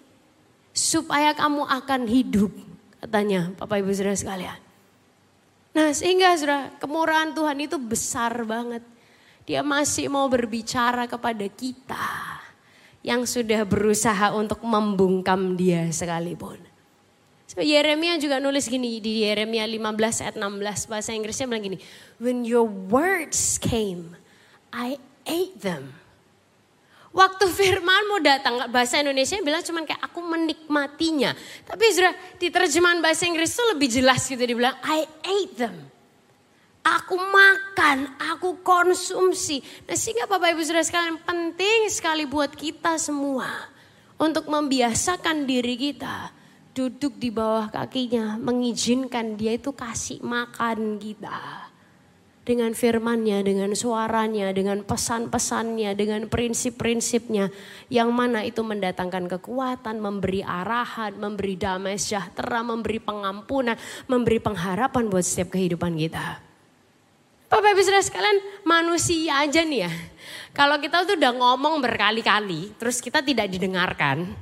Supaya 0.76 1.32
kamu 1.32 1.64
akan 1.64 2.02
hidup, 2.04 2.52
katanya 3.00 3.56
Bapak 3.56 3.80
Ibu 3.80 3.96
Saudara 3.96 4.20
sekalian. 4.20 4.60
Nah 5.72 5.96
sehingga 5.96 6.36
saudara, 6.36 6.72
kemurahan 6.84 7.32
Tuhan 7.32 7.58
itu 7.64 7.80
besar 7.80 8.36
banget. 8.44 8.84
Dia 9.48 9.64
masih 9.64 10.12
mau 10.12 10.28
berbicara 10.28 11.08
kepada 11.08 11.48
kita 11.48 12.36
yang 13.06 13.24
sudah 13.24 13.62
berusaha 13.64 14.34
untuk 14.34 14.66
membungkam 14.66 15.54
dia 15.54 15.86
sekalipun. 15.94 16.58
So, 17.46 17.62
Yeremia 17.62 18.18
juga 18.18 18.42
nulis 18.42 18.66
gini 18.66 18.98
di 18.98 19.22
Yeremia 19.22 19.70
15 19.70 20.26
ayat 20.26 20.36
16 20.36 20.90
bahasa 20.90 21.14
Inggrisnya 21.14 21.46
bilang 21.46 21.64
gini, 21.64 21.78
When 22.18 22.42
your 22.42 22.66
words 22.66 23.62
came, 23.62 24.18
I 24.74 24.98
ate 25.30 25.62
them. 25.62 25.94
Waktu 27.16 27.48
firmanmu 27.48 28.20
datang, 28.28 28.68
bahasa 28.68 29.00
Indonesia 29.00 29.40
bilang 29.40 29.64
cuman 29.64 29.88
kayak 29.88 30.04
aku 30.04 30.20
menikmatinya. 30.20 31.32
Tapi 31.64 31.84
sudah 31.96 32.12
di 32.36 32.52
terjemahan 32.52 33.00
bahasa 33.00 33.24
Inggris 33.24 33.56
itu 33.56 33.64
lebih 33.72 33.88
jelas 33.88 34.28
gitu 34.28 34.44
dibilang 34.44 34.76
I 34.84 35.08
ate 35.24 35.56
them. 35.56 35.76
Aku 36.84 37.16
makan, 37.16 38.20
aku 38.20 38.60
konsumsi. 38.60 39.64
Nah 39.88 39.96
sehingga 39.96 40.28
Bapak 40.28 40.54
Ibu 40.54 40.62
Saudara 40.68 40.84
sekalian 40.84 41.18
penting 41.24 41.88
sekali 41.88 42.28
buat 42.28 42.52
kita 42.52 43.00
semua. 43.00 43.48
Untuk 44.20 44.52
membiasakan 44.52 45.48
diri 45.48 45.80
kita. 45.80 46.36
Duduk 46.76 47.16
di 47.16 47.32
bawah 47.32 47.72
kakinya. 47.72 48.36
Mengizinkan 48.36 49.40
dia 49.40 49.56
itu 49.56 49.72
kasih 49.72 50.20
makan 50.20 51.00
kita. 51.00 51.65
Dengan 52.46 52.78
firmannya, 52.78 53.42
dengan 53.42 53.74
suaranya, 53.74 54.54
dengan 54.54 54.86
pesan-pesannya, 54.86 55.98
dengan 55.98 56.30
prinsip-prinsipnya. 56.30 57.50
Yang 57.90 58.10
mana 58.14 58.46
itu 58.46 58.62
mendatangkan 58.62 59.26
kekuatan, 59.26 59.98
memberi 59.98 60.46
arahan, 60.46 61.18
memberi 61.18 61.58
damai 61.58 61.98
sejahtera, 61.98 62.62
memberi 62.62 63.02
pengampunan, 63.02 63.74
memberi 64.06 64.38
pengharapan 64.38 65.10
buat 65.10 65.26
setiap 65.26 65.58
kehidupan 65.58 65.98
kita. 65.98 66.46
Bapak 67.46 67.78
Ibu 67.78 67.82
Saudara 67.82 68.04
sekalian 68.06 68.38
manusia 68.66 69.42
aja 69.42 69.62
nih 69.62 69.86
ya. 69.86 69.92
Kalau 70.54 70.82
kita 70.82 71.06
tuh 71.06 71.18
udah 71.18 71.34
ngomong 71.34 71.78
berkali-kali 71.82 72.74
terus 72.78 73.02
kita 73.02 73.22
tidak 73.22 73.50
didengarkan. 73.50 74.34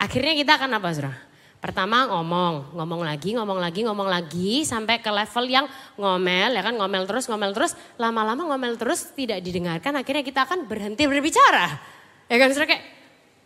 Akhirnya 0.00 0.34
kita 0.36 0.60
akan 0.60 0.70
apa 0.76 0.88
Saudara? 0.92 1.33
Pertama 1.64 2.04
ngomong, 2.12 2.76
ngomong 2.76 3.00
lagi, 3.08 3.32
ngomong 3.32 3.56
lagi, 3.56 3.88
ngomong 3.88 4.04
lagi 4.04 4.68
sampai 4.68 5.00
ke 5.00 5.08
level 5.08 5.48
yang 5.48 5.64
ngomel 5.96 6.52
ya 6.52 6.60
kan 6.60 6.76
ngomel 6.76 7.08
terus, 7.08 7.24
ngomel 7.24 7.56
terus, 7.56 7.72
lama-lama 7.96 8.52
ngomel 8.52 8.76
terus 8.76 9.16
tidak 9.16 9.40
didengarkan 9.40 9.96
akhirnya 9.96 10.20
kita 10.20 10.44
akan 10.44 10.68
berhenti 10.68 11.08
berbicara. 11.08 11.80
Ya 12.28 12.36
kan 12.36 12.52
Saudara 12.52 12.68
kayak 12.68 12.84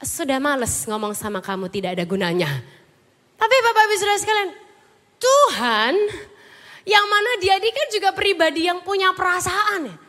sudah 0.03 0.43
males 0.43 0.83
ngomong 0.91 1.15
sama 1.15 1.39
kamu 1.39 1.71
tidak 1.71 1.95
ada 1.95 2.03
gunanya. 2.03 2.51
Tapi 3.39 3.55
Bapak 3.55 3.83
Ibu 3.87 3.95
Saudara 4.03 4.19
sekalian, 4.19 4.51
Tuhan 5.23 5.95
yang 6.91 7.07
mana 7.07 7.31
dia 7.39 7.55
ini 7.63 7.71
kan 7.71 7.87
juga 7.95 8.11
pribadi 8.19 8.67
yang 8.67 8.83
punya 8.83 9.15
perasaan 9.15 9.95
ya. 9.95 10.08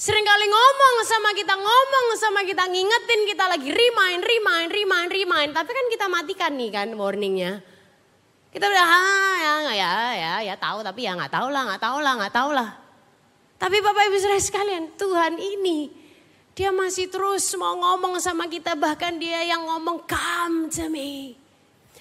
Seringkali 0.00 0.46
ngomong 0.48 0.96
sama 1.04 1.30
kita, 1.36 1.60
ngomong 1.60 2.06
sama 2.16 2.40
kita, 2.40 2.64
ngingetin 2.64 3.20
kita 3.28 3.44
lagi 3.52 3.68
remind, 3.68 4.24
remind, 4.24 4.72
remind, 4.72 5.10
remind. 5.12 5.50
Tapi 5.52 5.70
kan 5.76 5.86
kita 5.92 6.06
matikan 6.08 6.56
nih 6.56 6.72
kan 6.72 6.88
warningnya. 6.96 7.60
Kita 8.48 8.64
udah, 8.64 8.80
ah, 8.80 9.36
ya, 9.36 9.54
ya, 9.76 9.92
ya, 10.16 10.34
ya 10.48 10.54
tahu 10.56 10.80
tapi 10.80 11.04
ya 11.04 11.12
nggak 11.12 11.28
tahu 11.28 11.52
lah, 11.52 11.68
nggak 11.68 11.82
tahu 11.84 11.98
lah, 12.00 12.12
nggak 12.16 12.32
tahu 12.32 12.50
lah. 12.56 12.70
Tapi 13.60 13.76
Bapak 13.84 14.08
Ibu 14.08 14.16
Saudara 14.16 14.40
sekalian, 14.40 14.88
Tuhan 14.96 15.36
ini 15.36 15.92
dia 16.56 16.72
masih 16.72 17.12
terus 17.12 17.52
mau 17.60 17.76
ngomong 17.76 18.16
sama 18.24 18.48
kita 18.48 18.72
bahkan 18.80 19.20
dia 19.20 19.44
yang 19.44 19.68
ngomong 19.68 20.08
come 20.08 20.72
to 20.72 20.88
me. 20.88 21.36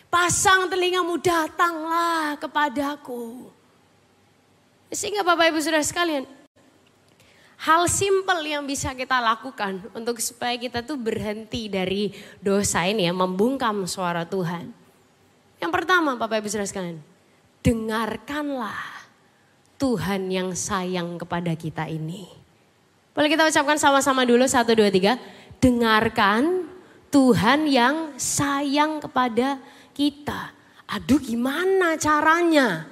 Pasang 0.07 0.71
telingamu 0.71 1.19
datanglah 1.19 2.39
kepadaku. 2.39 3.51
Sehingga 4.87 5.19
Bapak 5.27 5.51
Ibu 5.51 5.59
Saudara 5.59 5.83
sekalian, 5.83 6.38
hal 7.59 7.91
simpel 7.91 8.39
yang 8.47 8.63
bisa 8.63 8.95
kita 8.95 9.19
lakukan 9.19 9.83
untuk 9.91 10.15
supaya 10.23 10.55
kita 10.55 10.79
tuh 10.79 10.95
berhenti 10.95 11.67
dari 11.67 12.15
dosa 12.39 12.87
ini 12.87 13.07
ya, 13.07 13.13
membungkam 13.13 13.83
suara 13.83 14.23
Tuhan. 14.23 14.71
Yang 15.59 15.71
pertama 15.75 16.15
Bapak 16.15 16.39
Ibu 16.39 16.47
sekalian, 16.47 17.03
dengarkanlah 17.59 18.79
Tuhan 19.75 20.31
yang 20.31 20.55
sayang 20.55 21.19
kepada 21.19 21.51
kita 21.55 21.87
ini. 21.91 22.27
Boleh 23.11 23.27
kita 23.27 23.43
ucapkan 23.43 23.75
sama-sama 23.75 24.23
dulu 24.23 24.47
satu 24.47 24.71
dua 24.71 24.87
tiga. 24.87 25.19
Dengarkan 25.59 26.71
Tuhan 27.11 27.67
yang 27.67 28.15
sayang 28.15 29.03
kepada 29.03 29.59
kita. 29.91 30.55
Aduh 30.87 31.19
gimana 31.19 31.99
caranya? 31.99 32.87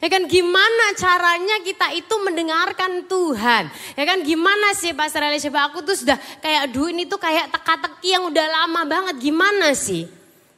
Ya 0.00 0.08
kan 0.08 0.24
gimana 0.24 0.96
caranya 0.96 1.60
kita 1.60 1.92
itu 1.92 2.14
mendengarkan 2.24 3.04
Tuhan. 3.04 3.68
Ya 3.92 4.04
kan 4.08 4.24
gimana 4.24 4.72
sih 4.72 4.96
Pastor 4.96 5.20
Ali 5.20 5.36
coba 5.36 5.68
aku 5.68 5.84
tuh 5.84 5.92
sudah 5.92 6.16
kayak 6.40 6.72
aduh 6.72 6.88
ini 6.88 7.04
tuh 7.04 7.20
kayak 7.20 7.52
teka-teki 7.52 8.16
yang 8.16 8.24
udah 8.32 8.46
lama 8.48 8.88
banget. 8.88 9.20
Gimana 9.20 9.76
sih? 9.76 10.08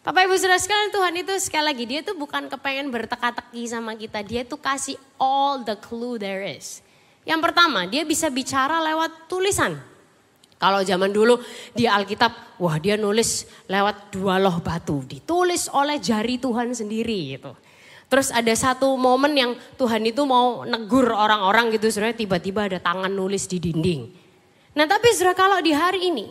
Bapak 0.07 0.31
Ibu 0.31 0.39
Saudara 0.39 0.63
sekalian 0.63 0.95
Tuhan 0.95 1.15
itu 1.27 1.33
sekali 1.43 1.67
lagi 1.75 1.85
dia 1.91 2.01
tuh 2.07 2.15
bukan 2.15 2.47
kepengen 2.47 2.95
berteka-teki 2.95 3.63
sama 3.67 3.99
kita. 3.99 4.23
Dia 4.23 4.47
tuh 4.47 4.63
kasih 4.63 4.95
all 5.19 5.67
the 5.67 5.75
clue 5.75 6.23
there 6.23 6.47
is. 6.47 6.79
Yang 7.27 7.51
pertama 7.51 7.83
dia 7.91 8.07
bisa 8.07 8.31
bicara 8.31 8.79
lewat 8.79 9.27
tulisan. 9.27 9.75
Kalau 10.63 10.87
zaman 10.87 11.11
dulu 11.11 11.43
di 11.75 11.91
Alkitab, 11.91 12.63
wah 12.63 12.79
dia 12.79 12.95
nulis 12.95 13.51
lewat 13.67 14.15
dua 14.15 14.39
loh 14.39 14.63
batu. 14.63 15.03
Ditulis 15.03 15.67
oleh 15.75 15.99
jari 15.99 16.39
Tuhan 16.39 16.71
sendiri 16.71 17.35
gitu. 17.35 17.51
Terus 18.13 18.29
ada 18.29 18.53
satu 18.53 18.93
momen 19.01 19.33
yang 19.33 19.57
Tuhan 19.81 20.05
itu 20.05 20.21
mau 20.29 20.69
negur 20.69 21.09
orang-orang 21.17 21.73
gitu. 21.73 21.89
Sebenarnya 21.89 22.21
tiba-tiba 22.21 22.69
ada 22.69 22.77
tangan 22.77 23.09
nulis 23.09 23.49
di 23.49 23.57
dinding. 23.57 24.05
Nah 24.77 24.85
tapi 24.85 25.17
saudara 25.17 25.33
kalau 25.33 25.57
di 25.65 25.73
hari 25.73 26.13
ini. 26.13 26.29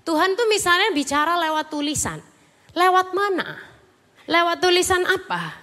Tuhan 0.00 0.32
tuh 0.32 0.48
misalnya 0.48 0.96
bicara 0.96 1.36
lewat 1.36 1.68
tulisan. 1.68 2.24
Lewat 2.72 3.12
mana? 3.12 3.60
Lewat 4.24 4.64
tulisan 4.64 5.04
apa? 5.04 5.60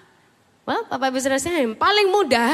Well, 0.62 0.86
Bapak 0.86 1.10
Ibu 1.10 1.26
Saudara 1.26 1.42
yang 1.58 1.74
paling 1.74 2.14
mudah 2.14 2.54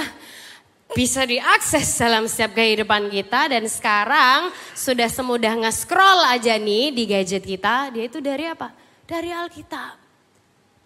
bisa 0.95 1.27
diakses 1.27 1.99
dalam 1.99 2.23
setiap 2.31 2.55
kehidupan 2.55 3.11
kita 3.11 3.51
dan 3.51 3.67
sekarang 3.67 4.47
sudah 4.71 5.11
semudah 5.11 5.59
nge-scroll 5.59 6.23
aja 6.31 6.55
nih 6.55 6.95
di 6.95 7.03
gadget 7.03 7.43
kita, 7.43 7.91
dia 7.91 8.07
itu 8.07 8.23
dari 8.23 8.47
apa? 8.47 8.71
Dari 9.03 9.27
Alkitab. 9.27 9.99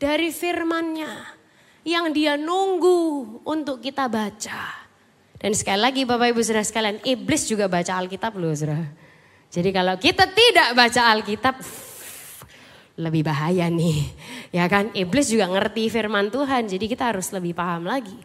Dari 0.01 0.33
firmannya 0.33 1.36
yang 1.87 2.11
dia 2.11 2.35
nunggu 2.35 3.39
untuk 3.47 3.79
kita 3.79 4.11
baca. 4.11 4.75
Dan 5.39 5.55
sekali 5.55 5.79
lagi 5.79 6.01
Bapak 6.03 6.35
Ibu 6.35 6.43
Saudara 6.43 6.67
sekalian, 6.67 6.99
iblis 7.07 7.47
juga 7.47 7.71
baca 7.71 7.95
Alkitab 7.95 8.35
loh 8.35 8.51
Saudara. 8.51 8.83
Jadi 9.47 9.69
kalau 9.71 9.95
kita 9.95 10.27
tidak 10.27 10.75
baca 10.75 11.01
Alkitab, 11.15 11.55
lebih 13.07 13.23
bahaya 13.23 13.71
nih. 13.71 14.03
Ya 14.51 14.67
kan, 14.67 14.91
iblis 14.91 15.31
juga 15.31 15.47
ngerti 15.47 15.87
firman 15.87 16.27
Tuhan, 16.27 16.67
jadi 16.67 16.85
kita 16.91 17.15
harus 17.15 17.31
lebih 17.31 17.55
paham 17.55 17.87
lagi. 17.87 18.19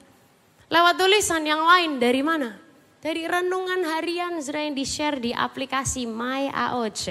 Lewat 0.66 0.98
tulisan 0.98 1.46
yang 1.46 1.62
lain 1.62 2.02
dari 2.02 2.24
mana? 2.26 2.58
Dari 2.98 3.28
renungan 3.30 3.86
harian 3.94 4.42
sering 4.42 4.74
di-share 4.74 5.22
di 5.22 5.30
aplikasi 5.30 6.08
My 6.08 6.50
AOC. 6.50 7.04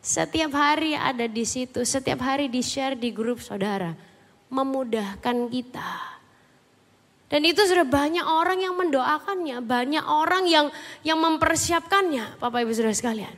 Setiap 0.00 0.52
hari 0.52 0.96
ada 0.96 1.28
di 1.28 1.44
situ, 1.44 1.84
setiap 1.88 2.20
hari 2.24 2.52
di-share 2.52 2.96
di 2.96 3.12
grup 3.12 3.40
saudara. 3.40 4.09
Memudahkan 4.50 5.36
kita. 5.48 5.92
Dan 7.30 7.46
itu 7.46 7.62
sudah 7.62 7.86
banyak 7.86 8.26
orang 8.26 8.58
yang 8.58 8.74
mendoakannya, 8.74 9.62
banyak 9.62 10.02
orang 10.02 10.50
yang 10.50 10.66
yang 11.06 11.22
mempersiapkannya, 11.22 12.42
Bapak 12.42 12.66
Ibu 12.66 12.74
Saudara 12.74 12.90
sekalian. 12.90 13.34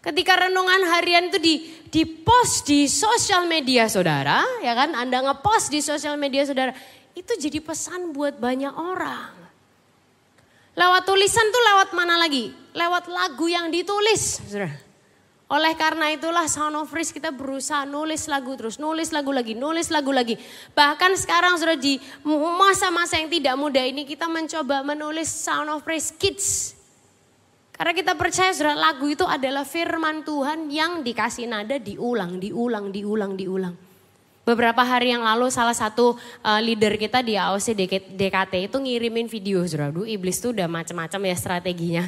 Ketika 0.00 0.48
renungan 0.48 0.88
harian 0.88 1.28
itu 1.28 1.36
di 1.36 1.54
di 1.92 2.08
post 2.08 2.64
di 2.64 2.88
sosial 2.88 3.44
media 3.44 3.84
saudara, 3.92 4.40
ya 4.64 4.72
kan? 4.72 4.96
Anda 4.96 5.20
ngepost 5.20 5.68
di 5.68 5.84
sosial 5.84 6.16
media 6.16 6.48
saudara, 6.48 6.72
itu 7.12 7.32
jadi 7.36 7.60
pesan 7.60 8.16
buat 8.16 8.40
banyak 8.40 8.72
orang. 8.72 9.36
Lewat 10.72 11.04
tulisan 11.04 11.44
tuh 11.52 11.60
lewat 11.60 11.88
mana 11.92 12.16
lagi? 12.16 12.48
Lewat 12.72 13.12
lagu 13.12 13.44
yang 13.52 13.68
ditulis. 13.68 14.40
Oleh 15.50 15.74
karena 15.74 16.14
itulah 16.14 16.46
Sound 16.46 16.78
of 16.78 16.86
Praise 16.94 17.10
kita 17.10 17.34
berusaha 17.34 17.82
nulis 17.82 18.30
lagu 18.30 18.54
terus, 18.54 18.78
nulis 18.78 19.10
lagu 19.10 19.34
lagi, 19.34 19.58
nulis 19.58 19.90
lagu 19.90 20.14
lagi. 20.14 20.38
Bahkan 20.78 21.18
sekarang 21.18 21.58
sudah 21.58 21.74
di 21.74 21.98
masa-masa 22.54 23.18
yang 23.18 23.26
tidak 23.26 23.58
mudah 23.58 23.82
ini 23.82 24.06
kita 24.06 24.30
mencoba 24.30 24.86
menulis 24.86 25.26
Sound 25.26 25.66
of 25.74 25.82
Praise 25.82 26.14
Kids. 26.14 26.78
Karena 27.74 27.90
kita 27.90 28.14
percaya 28.14 28.54
sudah 28.54 28.78
lagu 28.78 29.10
itu 29.10 29.26
adalah 29.26 29.66
firman 29.66 30.22
Tuhan 30.22 30.70
yang 30.70 31.02
dikasih 31.02 31.50
nada 31.50 31.82
diulang, 31.82 32.38
diulang, 32.38 32.94
diulang, 32.94 33.34
diulang. 33.34 33.74
Beberapa 34.46 34.86
hari 34.86 35.10
yang 35.10 35.26
lalu 35.26 35.50
salah 35.50 35.74
satu 35.74 36.14
uh, 36.46 36.60
leader 36.62 36.94
kita 36.94 37.26
di 37.26 37.34
AOC 37.34 37.74
DKT 38.14 38.70
itu 38.70 38.76
ngirimin 38.78 39.26
video 39.26 39.66
Zuradu. 39.66 40.06
Iblis 40.06 40.38
tuh 40.38 40.54
udah 40.54 40.70
macam-macam 40.70 41.20
ya 41.26 41.36
strateginya. 41.36 42.04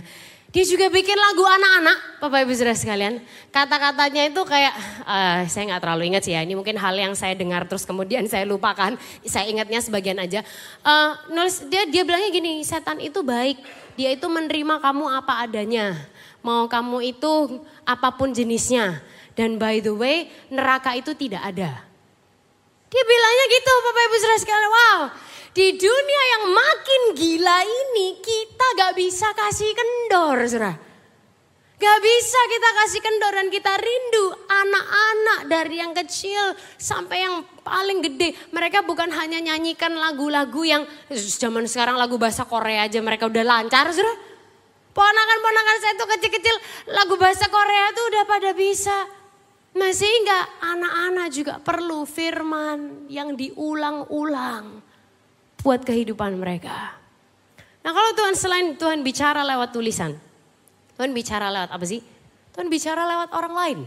Dia 0.52 0.68
juga 0.68 0.92
bikin 0.92 1.16
lagu 1.16 1.40
anak-anak, 1.48 2.20
Bapak 2.20 2.44
Ibu 2.44 2.52
Saudara 2.52 2.76
sekalian. 2.76 3.24
Kata-katanya 3.48 4.28
itu 4.28 4.36
kayak, 4.44 4.76
uh, 5.08 5.48
saya 5.48 5.72
nggak 5.72 5.80
terlalu 5.80 6.12
ingat 6.12 6.28
sih 6.28 6.36
ya. 6.36 6.44
Ini 6.44 6.52
mungkin 6.52 6.76
hal 6.76 6.92
yang 6.92 7.16
saya 7.16 7.32
dengar 7.32 7.64
terus 7.64 7.88
kemudian 7.88 8.28
saya 8.28 8.44
lupakan. 8.44 9.00
Saya 9.24 9.48
ingatnya 9.48 9.80
sebagian 9.80 10.20
aja. 10.20 10.44
Uh, 10.84 11.16
nulis 11.32 11.64
dia 11.72 11.88
dia 11.88 12.04
bilangnya 12.04 12.28
gini, 12.28 12.60
setan 12.68 13.00
itu 13.00 13.24
baik. 13.24 13.64
Dia 13.96 14.12
itu 14.12 14.28
menerima 14.28 14.76
kamu 14.84 15.04
apa 15.08 15.40
adanya. 15.40 15.96
Mau 16.44 16.68
kamu 16.68 17.16
itu 17.16 17.64
apa 17.88 18.12
pun 18.12 18.36
jenisnya. 18.36 19.00
Dan 19.32 19.56
by 19.56 19.80
the 19.80 19.96
way, 19.96 20.28
neraka 20.52 20.92
itu 20.92 21.16
tidak 21.16 21.48
ada. 21.48 21.80
Dia 22.92 23.02
bilangnya 23.08 23.44
gitu 23.56 23.72
Bapak 23.88 24.02
Ibu 24.04 24.16
Saudara 24.20 24.36
sekalian. 24.36 24.68
Wow, 24.68 25.00
di 25.52 25.76
dunia 25.76 26.22
yang 26.36 26.44
makin 26.48 27.02
gila 27.12 27.58
ini 27.60 28.16
kita 28.24 28.66
gak 28.72 28.92
bisa 28.96 29.28
kasih 29.36 29.70
kendor 29.76 30.36
saudara. 30.48 30.74
Gak 31.76 31.98
bisa 31.98 32.40
kita 32.46 32.70
kasih 32.78 33.00
kendor 33.02 33.32
dan 33.36 33.48
kita 33.50 33.72
rindu 33.74 34.24
anak-anak 34.48 35.40
dari 35.50 35.76
yang 35.82 35.92
kecil 35.92 36.56
sampai 36.78 37.26
yang 37.26 37.42
paling 37.60 38.00
gede. 38.00 38.32
Mereka 38.54 38.86
bukan 38.86 39.10
hanya 39.12 39.42
nyanyikan 39.42 39.92
lagu-lagu 39.92 40.62
yang 40.62 40.86
zaman 41.12 41.68
sekarang 41.68 41.98
lagu 41.98 42.16
bahasa 42.16 42.46
Korea 42.48 42.86
aja 42.86 43.02
mereka 43.02 43.28
udah 43.28 43.44
lancar 43.44 43.92
saudara. 43.92 44.14
Ponakan-ponakan 44.92 45.76
saya 45.80 45.94
tuh 45.96 46.08
kecil-kecil 46.16 46.56
lagu 46.96 47.16
bahasa 47.18 47.50
Korea 47.50 47.92
tuh 47.92 48.04
udah 48.08 48.24
pada 48.24 48.50
bisa. 48.56 48.96
Nah 49.72 49.90
sehingga 49.90 50.62
anak-anak 50.64 51.28
juga 51.32 51.54
perlu 51.60 52.04
firman 52.04 53.10
yang 53.10 53.34
diulang-ulang 53.34 54.81
buat 55.62 55.86
kehidupan 55.86 56.36
mereka. 56.36 56.98
Nah 57.82 57.90
kalau 57.90 58.10
Tuhan 58.14 58.34
selain 58.34 58.66
Tuhan 58.78 59.02
bicara 59.02 59.42
lewat 59.42 59.74
tulisan, 59.74 60.14
Tuhan 60.98 61.10
bicara 61.10 61.50
lewat 61.50 61.70
apa 61.74 61.84
sih? 61.86 62.02
Tuhan 62.52 62.68
bicara 62.68 63.02
lewat 63.08 63.34
orang 63.34 63.54
lain. 63.54 63.80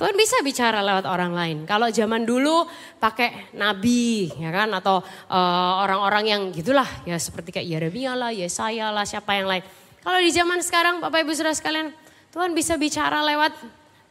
Tuhan 0.00 0.16
bisa 0.16 0.40
bicara 0.40 0.80
lewat 0.80 1.04
orang 1.04 1.36
lain. 1.36 1.58
Kalau 1.68 1.92
zaman 1.92 2.24
dulu 2.24 2.64
pakai 2.96 3.52
nabi, 3.52 4.32
ya 4.32 4.48
kan, 4.48 4.72
atau 4.72 5.04
eh, 5.28 5.72
orang-orang 5.84 6.24
uh, 6.24 6.30
yang 6.32 6.42
gitulah, 6.56 6.88
ya 7.04 7.20
seperti 7.20 7.52
kayak 7.52 7.68
Yeremia 7.68 8.16
lah, 8.16 8.32
Yesaya 8.32 8.88
lah, 8.96 9.04
siapa 9.04 9.36
yang 9.36 9.44
lain. 9.44 9.60
Kalau 10.00 10.16
di 10.16 10.32
zaman 10.32 10.64
sekarang, 10.64 11.04
Bapak 11.04 11.20
Ibu 11.20 11.36
Saudara 11.36 11.52
sekalian, 11.52 11.92
Tuhan 12.32 12.56
bisa 12.56 12.80
bicara 12.80 13.20
lewat 13.20 13.52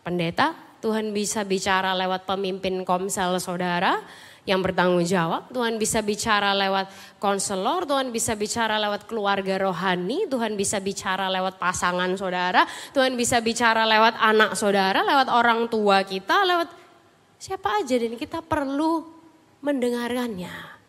pendeta, 0.06 0.54
Tuhan 0.86 1.10
bisa 1.10 1.42
bicara 1.42 1.98
lewat 1.98 2.30
pemimpin 2.30 2.86
komsel 2.86 3.42
saudara 3.42 3.98
yang 4.50 4.66
bertanggung 4.66 5.06
jawab. 5.06 5.54
Tuhan 5.54 5.78
bisa 5.78 6.02
bicara 6.02 6.58
lewat 6.58 6.90
konselor, 7.22 7.86
Tuhan 7.86 8.10
bisa 8.10 8.34
bicara 8.34 8.82
lewat 8.82 9.06
keluarga 9.06 9.62
rohani, 9.62 10.26
Tuhan 10.26 10.58
bisa 10.58 10.82
bicara 10.82 11.30
lewat 11.30 11.62
pasangan 11.62 12.10
saudara, 12.18 12.66
Tuhan 12.90 13.14
bisa 13.14 13.38
bicara 13.46 13.86
lewat 13.86 14.18
anak 14.18 14.58
saudara, 14.58 15.06
lewat 15.06 15.30
orang 15.30 15.70
tua 15.70 16.02
kita, 16.02 16.50
lewat 16.50 16.74
siapa 17.38 17.78
aja 17.78 18.02
dan 18.02 18.18
kita 18.18 18.42
perlu 18.42 19.06
mendengarkannya. 19.62 20.82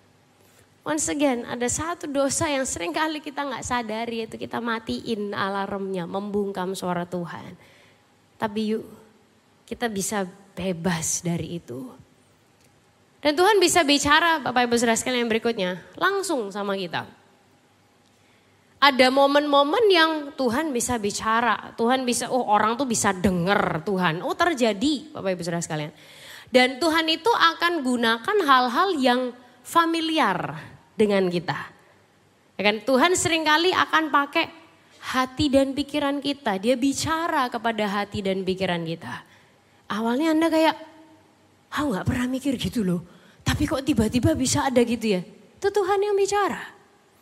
Once 0.81 1.13
again, 1.13 1.45
ada 1.45 1.69
satu 1.69 2.09
dosa 2.09 2.49
yang 2.49 2.65
sering 2.65 2.97
kali 2.97 3.21
kita 3.21 3.45
nggak 3.45 3.61
sadari 3.61 4.25
yaitu 4.25 4.41
kita 4.41 4.65
matiin 4.65 5.37
alarmnya, 5.37 6.09
membungkam 6.09 6.73
suara 6.73 7.05
Tuhan. 7.05 7.53
Tapi 8.41 8.61
yuk 8.73 8.89
kita 9.69 9.93
bisa 9.93 10.25
bebas 10.57 11.21
dari 11.21 11.61
itu. 11.61 12.00
Dan 13.21 13.37
Tuhan 13.37 13.61
bisa 13.61 13.85
bicara 13.85 14.41
Bapak 14.41 14.65
Ibu 14.65 14.81
Saudara 14.81 14.97
sekalian 14.97 15.29
yang 15.29 15.33
berikutnya 15.33 15.71
langsung 16.01 16.49
sama 16.49 16.73
kita. 16.77 17.05
Ada 18.81 19.13
momen-momen 19.13 19.85
yang 19.93 20.13
Tuhan 20.41 20.73
bisa 20.73 20.97
bicara, 20.97 21.77
Tuhan 21.77 22.09
bisa, 22.09 22.33
oh 22.33 22.49
orang 22.49 22.81
tuh 22.81 22.89
bisa 22.89 23.13
dengar 23.13 23.85
Tuhan. 23.85 24.25
Oh 24.25 24.33
terjadi 24.33 25.13
Bapak 25.13 25.37
Ibu 25.37 25.43
Saudara 25.45 25.61
sekalian. 25.61 25.93
Dan 26.49 26.81
Tuhan 26.81 27.07
itu 27.13 27.29
akan 27.29 27.85
gunakan 27.85 28.37
hal-hal 28.49 28.89
yang 28.97 29.21
familiar 29.61 30.57
dengan 30.97 31.29
kita. 31.29 31.57
Ya 32.57 32.63
kan? 32.73 32.81
Tuhan 32.83 33.13
sering 33.15 33.45
kali 33.45 33.71
akan 33.71 34.09
pakai 34.09 34.49
hati 35.01 35.49
dan 35.49 35.77
pikiran 35.77 36.19
kita. 36.21 36.57
Dia 36.57 36.75
bicara 36.77 37.53
kepada 37.53 37.85
hati 37.89 38.25
dan 38.25 38.43
pikiran 38.45 38.85
kita. 38.85 39.25
Awalnya 39.93 40.35
Anda 40.35 40.49
kayak, 40.51 40.77
aku 41.71 41.87
oh, 41.87 41.89
gak 41.95 42.07
pernah 42.07 42.27
mikir 42.27 42.59
gitu 42.59 42.83
loh. 42.83 43.01
Tapi 43.47 43.65
kok 43.65 43.83
tiba-tiba 43.87 44.35
bisa 44.35 44.67
ada 44.67 44.83
gitu 44.83 45.17
ya. 45.17 45.23
Itu 45.23 45.71
Tuhan 45.71 46.03
yang 46.03 46.19
bicara. 46.19 46.61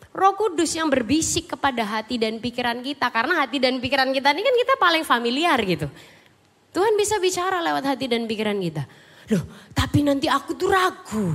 Roh 0.09 0.33
Kudus 0.33 0.73
yang 0.73 0.89
berbisik 0.89 1.53
kepada 1.53 1.85
hati 1.85 2.17
dan 2.17 2.41
pikiran 2.41 2.81
kita. 2.81 3.13
Karena 3.13 3.45
hati 3.45 3.61
dan 3.61 3.77
pikiran 3.77 4.09
kita 4.09 4.33
ini 4.33 4.41
kan 4.41 4.55
kita 4.57 4.73
paling 4.81 5.03
familiar 5.05 5.59
gitu. 5.61 5.87
Tuhan 6.73 6.93
bisa 6.97 7.17
bicara 7.21 7.61
lewat 7.61 7.95
hati 7.95 8.05
dan 8.09 8.25
pikiran 8.25 8.57
kita. 8.57 8.83
Loh, 9.29 9.45
tapi 9.77 10.01
nanti 10.01 10.25
aku 10.25 10.57
tuh 10.57 10.69
ragu. 10.69 11.27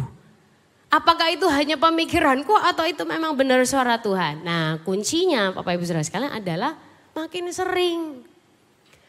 Apakah 0.90 1.34
itu 1.34 1.46
hanya 1.50 1.74
pemikiranku 1.74 2.54
atau 2.54 2.86
itu 2.86 3.02
memang 3.02 3.34
benar 3.34 3.62
suara 3.66 3.98
Tuhan? 3.98 4.46
Nah 4.46 4.78
kuncinya 4.86 5.50
Bapak 5.50 5.74
Ibu 5.74 5.82
Saudara 5.90 6.06
sekalian 6.06 6.30
adalah 6.30 6.78
makin 7.18 7.50
sering 7.50 8.22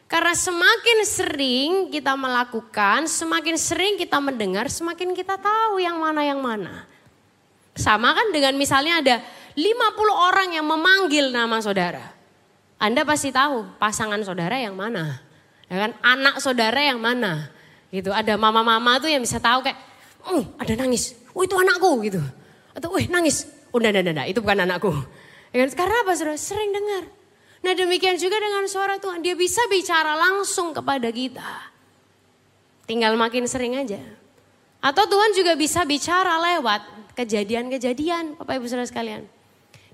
karena 0.06 0.38
semakin 0.38 0.98
sering 1.02 1.72
kita 1.89 2.13
melakukan, 2.13 3.10
semakin 3.10 3.58
sering 3.58 3.98
kita 3.98 4.22
mendengar, 4.22 4.70
semakin 4.70 5.18
kita 5.18 5.34
tahu 5.41 5.82
yang 5.82 5.98
mana 5.98 6.22
yang 6.22 6.38
mana. 6.38 6.86
Sama 7.74 8.13
kan 8.13 8.30
dengan 8.30 8.54
misalnya 8.56 9.02
ada 9.02 9.15
50 9.58 9.65
orang 10.13 10.50
yang 10.54 10.65
memanggil 10.70 11.34
nama 11.34 11.58
saudara. 11.58 12.13
Anda 12.78 13.02
pasti 13.02 13.34
tahu 13.34 13.65
pasangan 13.82 14.22
saudara 14.22 14.56
yang 14.62 14.78
mana. 14.78 15.20
Ya 15.65 15.89
kan? 15.89 15.91
Anak 16.06 16.38
saudara 16.38 16.78
yang 16.86 17.02
mana. 17.02 17.50
Gitu. 17.89 18.13
Ada 18.13 18.38
mama-mama 18.38 19.02
tuh 19.02 19.10
yang 19.10 19.26
bisa 19.26 19.41
tahu 19.41 19.65
kayak, 19.65 19.80
oh, 20.30 20.46
ada 20.62 20.76
nangis. 20.78 21.18
Oh 21.34 21.41
itu 21.41 21.58
anakku 21.58 22.04
gitu. 22.06 22.22
Atau, 22.78 22.94
wih 22.94 23.10
nangis. 23.10 23.50
Oh, 23.74 23.82
enggak, 23.82 23.96
enggak, 23.96 24.13
enggak, 24.13 24.28
itu 24.30 24.39
bukan 24.39 24.70
anakku. 24.70 24.91
Ya 25.50 25.65
kan? 25.65 25.70
Karena 25.74 25.98
apa 26.06 26.12
saudara? 26.13 26.38
Sering 26.38 26.72
dengar. 26.72 27.04
Nah 27.63 27.74
demikian 27.78 28.20
juga 28.20 28.36
dengan 28.41 28.65
suara 28.68 29.00
Tuhan. 29.00 29.24
Dia 29.24 29.38
bisa 29.38 29.63
bicara 29.72 30.18
langsung 30.18 30.76
kepada 30.76 31.08
kita. 31.13 31.72
Tinggal 32.86 33.15
makin 33.15 33.48
sering 33.50 33.78
aja. 33.80 34.02
Atau 34.84 35.10
Tuhan 35.10 35.34
juga 35.34 35.58
bisa 35.58 35.82
bicara 35.82 36.38
lewat 36.54 36.86
kejadian-kejadian 37.18 38.38
Bapak 38.38 38.62
Ibu 38.62 38.70
Saudara 38.70 38.86
sekalian. 38.86 39.26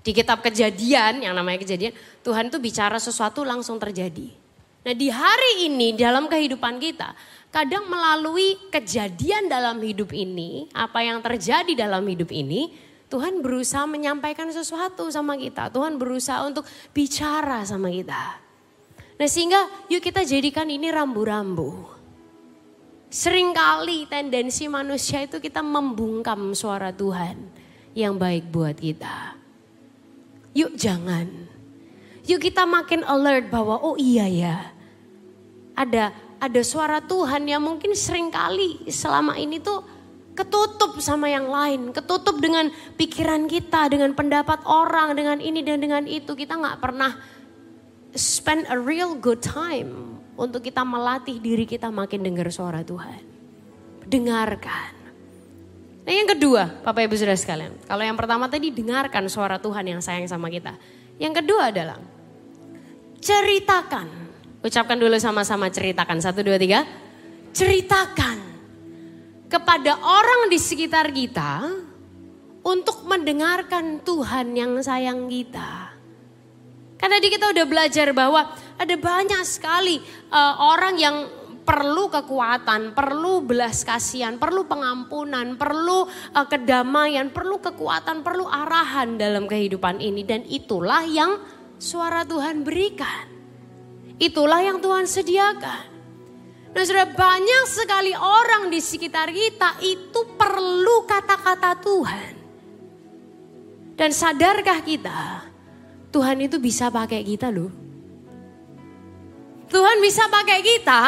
Di 0.02 0.10
kitab 0.10 0.42
kejadian 0.42 1.22
yang 1.22 1.32
namanya 1.32 1.62
kejadian 1.62 1.94
Tuhan 2.26 2.50
itu 2.50 2.58
bicara 2.58 2.98
sesuatu 2.98 3.46
langsung 3.46 3.78
terjadi. 3.78 4.34
Nah 4.82 4.94
di 4.98 5.08
hari 5.08 5.70
ini 5.70 5.94
dalam 5.94 6.26
kehidupan 6.26 6.82
kita 6.82 7.14
kadang 7.54 7.86
melalui 7.86 8.58
kejadian 8.68 9.46
dalam 9.46 9.78
hidup 9.78 10.10
ini 10.10 10.66
apa 10.74 11.06
yang 11.06 11.22
terjadi 11.22 11.86
dalam 11.86 12.02
hidup 12.02 12.34
ini 12.34 12.74
Tuhan 13.12 13.44
berusaha 13.44 13.84
menyampaikan 13.84 14.48
sesuatu 14.48 15.12
sama 15.12 15.36
kita. 15.36 15.68
Tuhan 15.68 16.00
berusaha 16.00 16.40
untuk 16.48 16.64
bicara 16.96 17.60
sama 17.68 17.92
kita. 17.92 18.40
Nah 19.20 19.28
sehingga 19.28 19.68
yuk 19.92 20.00
kita 20.00 20.24
jadikan 20.24 20.64
ini 20.72 20.88
rambu-rambu. 20.88 21.92
Seringkali 23.12 24.08
tendensi 24.08 24.64
manusia 24.72 25.20
itu 25.20 25.36
kita 25.36 25.60
membungkam 25.60 26.56
suara 26.56 26.88
Tuhan 26.88 27.36
yang 27.92 28.16
baik 28.16 28.48
buat 28.48 28.80
kita. 28.80 29.36
Yuk 30.56 30.72
jangan. 30.80 31.28
Yuk 32.24 32.40
kita 32.40 32.64
makin 32.64 33.04
alert 33.04 33.52
bahwa 33.52 33.76
oh 33.84 34.00
iya 34.00 34.24
ya. 34.24 34.56
Ada 35.76 36.16
ada 36.40 36.60
suara 36.64 37.04
Tuhan 37.04 37.44
yang 37.44 37.60
mungkin 37.60 37.92
sering 37.92 38.32
kali 38.32 38.88
selama 38.88 39.36
ini 39.36 39.60
tuh 39.60 39.84
ketutup 40.32 40.96
sama 41.00 41.28
yang 41.28 41.48
lain, 41.48 41.92
ketutup 41.92 42.40
dengan 42.40 42.72
pikiran 42.96 43.44
kita, 43.48 43.92
dengan 43.92 44.16
pendapat 44.16 44.64
orang, 44.64 45.12
dengan 45.12 45.38
ini 45.38 45.60
dan 45.60 45.78
dengan 45.80 46.04
itu. 46.08 46.32
Kita 46.32 46.56
nggak 46.56 46.78
pernah 46.80 47.12
spend 48.16 48.68
a 48.68 48.76
real 48.76 49.16
good 49.16 49.40
time 49.44 50.20
untuk 50.36 50.64
kita 50.64 50.84
melatih 50.84 51.36
diri 51.38 51.68
kita 51.68 51.92
makin 51.92 52.24
dengar 52.24 52.48
suara 52.48 52.80
Tuhan. 52.80 53.20
Dengarkan. 54.08 54.92
Nah 56.02 56.12
yang 56.12 56.26
kedua, 56.26 56.82
Bapak 56.82 57.06
Ibu 57.06 57.14
Saudara 57.14 57.38
sekalian. 57.38 57.78
Kalau 57.86 58.02
yang 58.02 58.18
pertama 58.18 58.50
tadi 58.50 58.74
dengarkan 58.74 59.30
suara 59.30 59.62
Tuhan 59.62 59.86
yang 59.86 60.00
sayang 60.02 60.26
sama 60.26 60.50
kita. 60.50 60.74
Yang 61.22 61.44
kedua 61.44 61.70
adalah 61.70 62.02
ceritakan. 63.22 64.10
Ucapkan 64.62 64.98
dulu 64.98 65.14
sama-sama 65.22 65.70
ceritakan. 65.70 66.18
Satu, 66.18 66.42
dua, 66.42 66.58
tiga. 66.58 66.82
Ceritakan 67.54 68.41
kepada 69.52 70.00
orang 70.00 70.48
di 70.48 70.56
sekitar 70.56 71.12
kita 71.12 71.68
untuk 72.64 73.04
mendengarkan 73.04 74.00
Tuhan 74.00 74.56
yang 74.56 74.80
sayang 74.80 75.28
kita. 75.28 75.92
Karena 76.96 77.20
di 77.20 77.28
kita 77.28 77.52
udah 77.52 77.66
belajar 77.68 78.08
bahwa 78.16 78.48
ada 78.80 78.94
banyak 78.96 79.44
sekali 79.44 80.00
uh, 80.32 80.54
orang 80.72 80.94
yang 80.96 81.16
perlu 81.68 82.08
kekuatan, 82.08 82.96
perlu 82.96 83.44
belas 83.44 83.84
kasihan, 83.84 84.40
perlu 84.40 84.64
pengampunan, 84.64 85.60
perlu 85.60 86.08
uh, 86.08 86.46
kedamaian, 86.48 87.28
perlu 87.28 87.60
kekuatan, 87.60 88.24
perlu 88.24 88.48
arahan 88.48 89.20
dalam 89.20 89.44
kehidupan 89.44 90.00
ini 90.00 90.24
dan 90.24 90.46
itulah 90.48 91.04
yang 91.04 91.42
suara 91.76 92.24
Tuhan 92.24 92.64
berikan. 92.64 93.28
Itulah 94.16 94.62
yang 94.64 94.78
Tuhan 94.78 95.04
sediakan. 95.04 95.91
Nah 96.72 96.84
sudah 96.88 97.06
banyak 97.12 97.64
sekali 97.68 98.12
orang 98.16 98.72
di 98.72 98.80
sekitar 98.80 99.28
kita 99.28 99.76
itu 99.84 100.20
perlu 100.40 101.04
kata-kata 101.04 101.76
Tuhan. 101.84 102.32
Dan 103.92 104.10
sadarkah 104.10 104.80
kita 104.80 105.52
Tuhan 106.12 106.44
itu 106.44 106.60
bisa 106.60 106.92
pakai 106.92 107.24
kita 107.24 107.48
loh. 107.48 107.72
Tuhan 109.72 109.96
bisa 110.04 110.28
pakai 110.28 110.60
kita. 110.60 111.02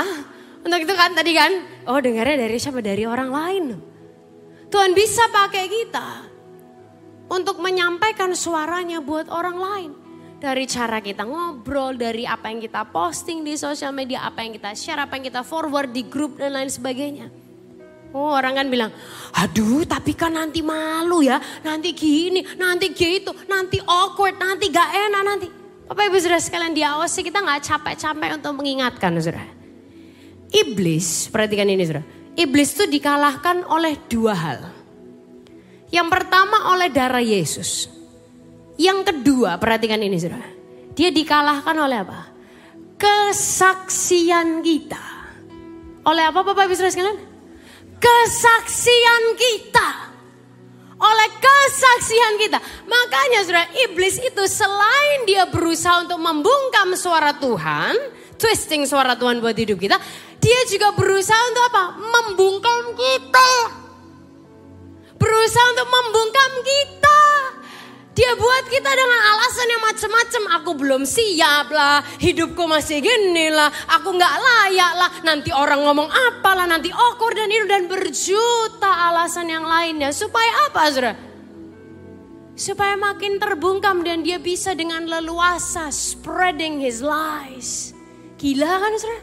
Untuk 0.65 0.81
itu 0.81 0.95
kan 0.97 1.13
tadi 1.13 1.37
kan, 1.37 1.53
oh 1.85 2.01
dengarnya 2.01 2.49
dari 2.49 2.57
siapa? 2.57 2.81
Dari 2.81 3.05
orang 3.05 3.29
lain. 3.29 3.65
Tuhan 4.73 4.97
bisa 4.97 5.29
pakai 5.29 5.69
kita. 5.69 6.09
Untuk 7.29 7.61
menyampaikan 7.61 8.33
suaranya 8.33 9.05
buat 9.05 9.29
orang 9.29 9.57
lain. 9.61 10.04
Dari 10.45 10.69
cara 10.69 11.01
kita 11.01 11.25
ngobrol, 11.25 11.97
dari 11.97 12.29
apa 12.29 12.53
yang 12.53 12.61
kita 12.61 12.85
posting 12.93 13.41
di 13.41 13.57
sosial 13.57 13.97
media, 13.97 14.29
apa 14.29 14.45
yang 14.45 14.53
kita 14.53 14.77
share, 14.77 15.01
apa 15.01 15.17
yang 15.17 15.33
kita 15.33 15.41
forward 15.41 15.89
di 15.89 16.05
grup 16.05 16.37
dan 16.37 16.53
lain 16.53 16.69
sebagainya. 16.69 17.33
Oh 18.13 18.37
orang 18.37 18.61
kan 18.61 18.69
bilang, 18.69 18.93
aduh 19.33 19.89
tapi 19.89 20.13
kan 20.13 20.37
nanti 20.37 20.61
malu 20.61 21.25
ya, 21.25 21.41
nanti 21.65 21.97
gini, 21.97 22.45
nanti 22.61 22.93
gitu, 22.93 23.33
nanti 23.49 23.81
awkward, 23.89 24.37
nanti 24.37 24.69
gak 24.69 24.85
enak 24.93 25.23
nanti. 25.25 25.49
Bapak 25.89 26.13
ibu 26.13 26.21
sudah 26.21 26.37
sekalian 26.37 26.77
diawasi 26.77 27.25
kita 27.25 27.41
gak 27.41 27.65
capek-capek 27.65 28.37
untuk 28.37 28.53
mengingatkan 28.61 29.17
saudara. 29.17 29.49
Iblis, 30.53 31.33
perhatikan 31.33 31.73
ini 31.73 31.89
saudara. 31.89 32.05
Iblis 32.37 32.77
itu 32.77 32.85
dikalahkan 33.01 33.65
oleh 33.65 33.97
dua 34.13 34.37
hal. 34.37 34.61
Yang 35.89 36.09
pertama 36.13 36.69
oleh 36.77 36.93
darah 36.93 37.25
Yesus. 37.25 37.89
Yang 38.75 39.13
kedua, 39.13 39.59
perhatikan 39.63 40.03
ini 40.03 40.19
saudara. 40.19 40.51
Dia 40.95 41.11
dikalahkan 41.15 41.77
oleh 41.79 41.99
apa? 42.03 42.21
Kesaksian 42.99 44.63
kita. 44.63 45.05
Oleh 46.05 46.29
apa 46.29 46.41
Bapak 46.45 46.69
Ibu 46.69 46.75
Saudara 46.77 46.93
sekalian? 46.95 47.35
kesaksian 48.05 49.25
kita. 49.37 49.89
Oleh 50.95 51.29
kesaksian 51.41 52.35
kita. 52.41 52.59
Makanya 52.87 53.41
saudara 53.45 53.67
iblis 53.89 54.21
itu 54.21 54.45
selain 54.47 55.27
dia 55.27 55.49
berusaha 55.49 56.05
untuk 56.05 56.21
membungkam 56.21 56.95
suara 56.95 57.35
Tuhan. 57.37 57.97
Twisting 58.37 58.85
suara 58.85 59.17
Tuhan 59.17 59.41
buat 59.41 59.57
hidup 59.57 59.81
kita. 59.81 59.97
Dia 60.39 60.61
juga 60.69 60.93
berusaha 60.93 61.41
untuk 61.51 61.65
apa? 61.73 61.85
Membungkam 61.99 62.93
kita. 62.93 63.51
Berusaha 65.17 65.67
untuk 65.73 65.89
membungkam 65.89 66.51
kita. 66.61 67.21
Dia 68.15 68.31
buat 68.39 68.65
kita 68.71 68.91
dengan 68.95 69.21
alasan 69.35 69.67
yang 69.75 69.83
macam-macam. 69.83 70.43
Aku 70.63 70.71
belum 70.79 71.03
siap 71.03 71.67
lah, 71.75 71.99
hidupku 72.23 72.63
masih 72.71 73.03
gini 73.03 73.51
lah, 73.51 73.67
aku 73.91 74.15
nggak 74.15 74.35
layak 74.39 74.93
lah. 74.95 75.11
Nanti 75.27 75.51
orang 75.51 75.83
ngomong 75.83 76.07
apa 76.07 76.51
lah, 76.55 76.67
nanti 76.71 76.95
okur 76.95 77.35
dan 77.35 77.51
itu 77.51 77.67
dan 77.67 77.91
berjuta 77.91 79.11
alasan 79.11 79.51
yang 79.51 79.67
lainnya. 79.67 80.15
Supaya 80.15 80.71
apa, 80.71 80.81
saudara? 80.95 81.13
Supaya 82.55 82.95
makin 82.95 83.43
terbungkam 83.43 84.07
dan 84.07 84.23
dia 84.23 84.39
bisa 84.39 84.79
dengan 84.79 85.11
leluasa 85.11 85.91
spreading 85.91 86.79
his 86.79 87.03
lies. 87.03 87.91
Gila 88.39 88.79
kan, 88.79 88.95
saudara? 88.95 89.23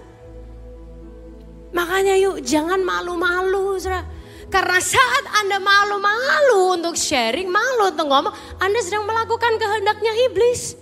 Makanya 1.72 2.20
yuk 2.20 2.44
jangan 2.44 2.84
malu-malu, 2.84 3.80
saudara 3.80 4.04
karena 4.52 4.84
saat 4.84 5.26
Anda 5.40 5.64
malu-malu 5.64 6.76
untuk 6.76 7.00
sharing, 7.00 7.48
malu 7.48 7.96
untuk 7.96 8.12
ngomong, 8.12 8.36
Anda 8.60 8.84
sedang 8.84 9.08
melakukan 9.08 9.56
kehendaknya 9.56 10.12
iblis. 10.28 10.76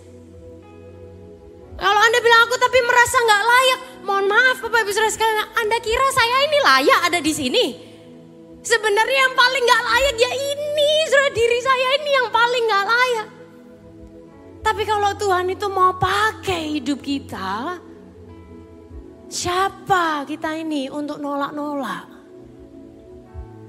Kalau 1.77 2.01
Anda 2.01 2.19
bilang 2.19 2.49
aku 2.49 2.57
tapi 2.57 2.79
merasa 2.81 3.17
nggak 3.23 3.43
layak, 3.45 3.79
mohon 4.03 4.25
maaf 4.27 4.57
Bapak 4.65 4.83
Ibu 4.83 4.91
Saudara 4.91 5.13
sekalian, 5.13 5.47
Anda 5.53 5.77
kira 5.79 6.07
saya 6.11 6.37
ini 6.49 6.57
layak 6.65 6.99
ada 7.13 7.19
di 7.21 7.31
sini? 7.31 7.65
Sebenarnya 8.59 9.19
yang 9.29 9.35
paling 9.37 9.63
nggak 9.63 9.83
layak 9.85 10.15
ya 10.17 10.31
ini, 10.33 10.91
saudara 11.07 11.29
diri 11.31 11.59
saya 11.63 11.87
ini 12.01 12.11
yang 12.11 12.27
paling 12.33 12.63
nggak 12.67 12.85
layak. 12.89 13.27
Tapi 14.59 14.83
kalau 14.83 15.11
Tuhan 15.15 15.47
itu 15.47 15.67
mau 15.71 15.95
pakai 15.95 16.81
hidup 16.81 16.99
kita, 16.99 17.79
siapa 19.29 20.25
kita 20.25 20.57
ini 20.57 20.91
untuk 20.91 21.21
nolak-nolak? 21.21 22.08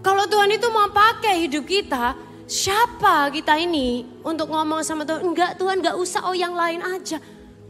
Kalau 0.00 0.24
Tuhan 0.24 0.48
itu 0.52 0.68
mau 0.72 0.88
pakai 0.88 1.44
hidup 1.44 1.68
kita, 1.68 2.16
siapa 2.48 3.28
kita 3.28 3.56
ini 3.60 4.08
untuk 4.24 4.48
ngomong 4.48 4.80
sama 4.80 5.04
Tuhan? 5.04 5.20
Enggak 5.22 5.60
Tuhan, 5.60 5.84
enggak 5.84 5.96
usah, 6.00 6.24
oh 6.24 6.36
yang 6.36 6.56
lain 6.56 6.80
aja. 6.80 7.20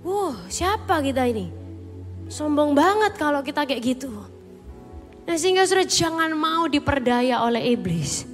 Wow, 0.07 0.47
siapa 0.47 1.03
kita 1.03 1.27
ini? 1.27 1.51
Sombong 2.31 2.73
banget 2.79 3.19
kalau 3.19 3.43
kita 3.43 3.67
kayak 3.67 3.83
gitu. 3.83 4.11
Nah 5.27 5.37
sehingga 5.37 5.67
sudah 5.67 5.85
jangan 5.85 6.31
mau 6.33 6.71
diperdaya 6.71 7.43
oleh 7.43 7.75
iblis. 7.75 8.25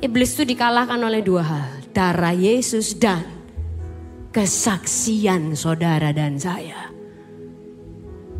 Iblis 0.00 0.30
itu 0.38 0.54
dikalahkan 0.54 0.96
oleh 0.96 1.20
dua 1.20 1.42
hal. 1.44 1.68
Darah 1.90 2.32
Yesus 2.32 2.94
dan 2.96 3.26
kesaksian 4.30 5.58
saudara 5.58 6.14
dan 6.14 6.38
saya. 6.38 6.88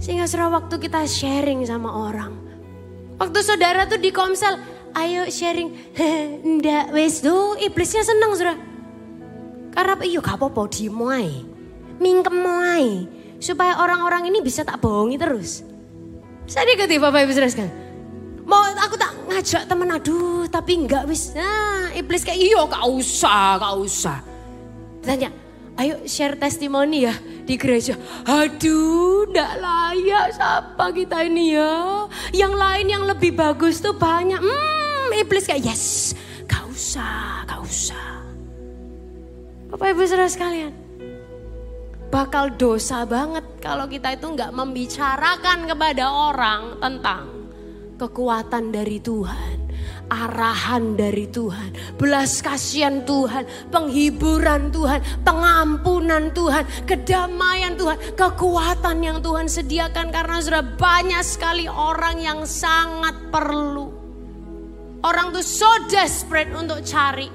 Sehingga 0.00 0.24
sudah 0.24 0.48
waktu 0.48 0.80
kita 0.80 1.04
sharing 1.04 1.66
sama 1.66 1.92
orang. 1.92 2.32
Waktu 3.20 3.38
saudara 3.44 3.84
tuh 3.84 4.00
di 4.00 4.08
komsel, 4.08 4.56
ayo 4.94 5.28
sharing. 5.30 5.74
Ndak 6.58 6.94
wes 6.94 7.22
tuh 7.22 7.58
iblisnya 7.60 8.02
seneng 8.02 8.32
sudah. 8.34 8.56
Karena 9.70 9.94
iya 10.02 10.18
gak 10.18 10.38
apa-apa 10.38 10.66
dimulai. 10.70 11.46
Mingkem 12.02 12.36
moai. 12.42 13.06
Supaya 13.40 13.80
orang-orang 13.80 14.28
ini 14.28 14.44
bisa 14.44 14.66
tak 14.66 14.82
bohongi 14.82 15.16
terus. 15.16 15.64
Saya 16.50 16.66
diikuti 16.66 16.98
Bapak 16.98 17.24
Ibu 17.24 17.32
sekalian. 17.32 17.70
Mau 18.42 18.58
aku 18.66 18.98
tak 18.98 19.14
ngajak 19.30 19.62
temen 19.70 19.94
aduh 19.94 20.44
tapi 20.50 20.82
enggak 20.82 21.06
wis. 21.06 21.32
Nah 21.38 21.94
iblis 21.94 22.26
kayak 22.26 22.42
iyo 22.42 22.66
gak 22.66 22.82
usah, 22.90 23.56
gak 23.62 23.74
usah. 23.78 24.18
Tanya, 25.00 25.32
ayo 25.80 26.04
share 26.04 26.36
testimoni 26.36 27.08
ya 27.08 27.14
di 27.48 27.56
gereja. 27.56 27.96
Aduh, 28.28 29.24
ndak 29.32 29.52
layak 29.58 30.26
siapa 30.36 30.92
kita 30.92 31.24
ini 31.24 31.56
ya. 31.56 32.04
Yang 32.36 32.54
lain 32.54 32.86
yang 32.86 33.04
lebih 33.08 33.32
bagus 33.32 33.80
tuh 33.80 33.96
banyak. 33.96 34.38
Hmm, 34.38 35.08
iblis 35.16 35.48
kayak 35.48 35.64
yes, 35.64 36.12
gak 36.44 36.68
usah, 36.68 37.48
gak 37.48 37.60
usah. 37.64 38.08
Bapak 39.72 39.96
Ibu 39.96 40.02
Saudara 40.04 40.28
sekalian, 40.28 40.74
bakal 42.10 42.52
dosa 42.58 43.06
banget 43.06 43.46
kalau 43.62 43.86
kita 43.86 44.18
itu 44.18 44.26
nggak 44.34 44.50
membicarakan 44.50 45.70
kepada 45.70 46.10
orang 46.10 46.82
tentang 46.82 47.24
kekuatan 47.94 48.74
dari 48.74 48.98
Tuhan, 48.98 49.59
arahan 50.10 50.98
dari 50.98 51.30
Tuhan, 51.30 51.94
belas 51.94 52.42
kasihan 52.42 53.06
Tuhan, 53.06 53.46
penghiburan 53.70 54.74
Tuhan, 54.74 55.00
pengampunan 55.22 56.34
Tuhan, 56.34 56.66
kedamaian 56.84 57.78
Tuhan, 57.78 57.96
kekuatan 58.18 58.98
yang 59.00 59.22
Tuhan 59.22 59.46
sediakan 59.46 60.10
karena 60.10 60.42
sudah 60.42 60.66
banyak 60.74 61.22
sekali 61.22 61.70
orang 61.70 62.18
yang 62.18 62.42
sangat 62.42 63.14
perlu. 63.30 63.94
Orang 65.00 65.32
tuh 65.32 65.46
so 65.46 65.70
desperate 65.88 66.52
untuk 66.52 66.84
cari. 66.84 67.30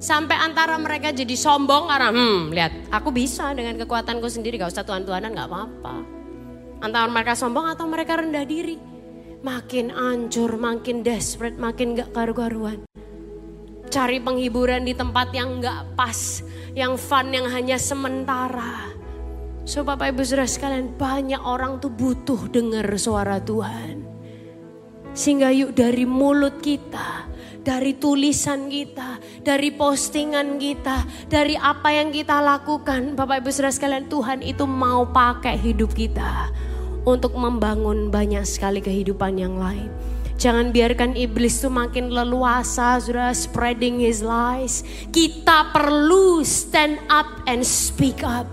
Sampai 0.00 0.32
antara 0.32 0.80
mereka 0.80 1.12
jadi 1.12 1.36
sombong 1.36 1.92
karena 1.92 2.08
hmm 2.08 2.56
lihat 2.56 2.72
aku 2.88 3.12
bisa 3.12 3.52
dengan 3.52 3.76
kekuatanku 3.76 4.32
sendiri 4.32 4.56
gak 4.56 4.72
usah 4.72 4.80
Tuhan-Tuhanan 4.88 5.36
gak 5.36 5.48
apa-apa. 5.50 5.96
Antara 6.80 7.04
mereka 7.12 7.36
sombong 7.36 7.68
atau 7.68 7.84
mereka 7.84 8.16
rendah 8.16 8.48
diri 8.48 8.80
makin 9.40 9.88
ancur, 9.88 10.60
makin 10.60 11.00
desperate, 11.00 11.56
makin 11.56 11.96
gak 11.96 12.12
karu-karuan. 12.12 12.84
Cari 13.90 14.22
penghiburan 14.22 14.86
di 14.86 14.94
tempat 14.94 15.34
yang 15.34 15.58
gak 15.58 15.96
pas, 15.98 16.44
yang 16.76 16.94
fun, 16.94 17.32
yang 17.34 17.48
hanya 17.50 17.80
sementara. 17.80 18.94
So 19.66 19.82
Bapak 19.82 20.14
Ibu 20.14 20.22
Saudara 20.22 20.46
sekalian 20.46 20.94
banyak 20.94 21.40
orang 21.42 21.82
tuh 21.82 21.90
butuh 21.90 22.48
dengar 22.52 22.86
suara 22.96 23.42
Tuhan. 23.42 24.06
Sehingga 25.10 25.50
yuk 25.50 25.74
dari 25.74 26.06
mulut 26.06 26.62
kita, 26.62 27.26
dari 27.66 27.98
tulisan 27.98 28.70
kita, 28.70 29.18
dari 29.42 29.74
postingan 29.74 30.54
kita, 30.62 31.26
dari 31.26 31.58
apa 31.58 31.90
yang 31.90 32.14
kita 32.14 32.38
lakukan. 32.38 33.18
Bapak 33.18 33.42
Ibu 33.42 33.50
Saudara 33.50 33.74
sekalian 33.74 34.06
Tuhan 34.06 34.38
itu 34.46 34.64
mau 34.70 35.02
pakai 35.10 35.58
hidup 35.58 35.90
kita 35.98 36.69
untuk 37.04 37.36
membangun 37.36 38.08
banyak 38.12 38.44
sekali 38.44 38.84
kehidupan 38.84 39.40
yang 39.40 39.56
lain. 39.56 39.88
Jangan 40.40 40.72
biarkan 40.72 41.20
iblis 41.20 41.60
itu 41.60 41.68
makin 41.68 42.08
leluasa, 42.08 42.96
sudah 42.96 43.28
spreading 43.36 44.00
his 44.00 44.24
lies. 44.24 44.80
Kita 45.12 45.68
perlu 45.68 46.40
stand 46.40 46.96
up 47.12 47.28
and 47.44 47.60
speak 47.60 48.24
up. 48.24 48.48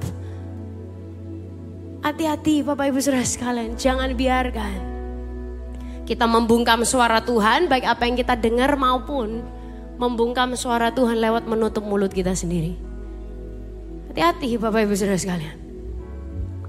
Hati-hati 2.04 2.64
Bapak 2.64 2.92
Ibu 2.92 3.00
Saudara 3.00 3.24
sekalian, 3.24 3.80
jangan 3.80 4.12
biarkan 4.20 4.80
kita 6.08 6.24
membungkam 6.24 6.88
suara 6.88 7.20
Tuhan, 7.20 7.68
baik 7.68 7.84
apa 7.84 8.08
yang 8.08 8.16
kita 8.16 8.40
dengar 8.40 8.80
maupun 8.80 9.44
membungkam 10.00 10.56
suara 10.56 10.88
Tuhan 10.92 11.20
lewat 11.20 11.48
menutup 11.48 11.84
mulut 11.84 12.12
kita 12.16 12.32
sendiri. 12.32 12.80
Hati-hati 14.12 14.56
Bapak 14.56 14.88
Ibu 14.88 14.96
Saudara 14.96 15.20
sekalian. 15.20 15.56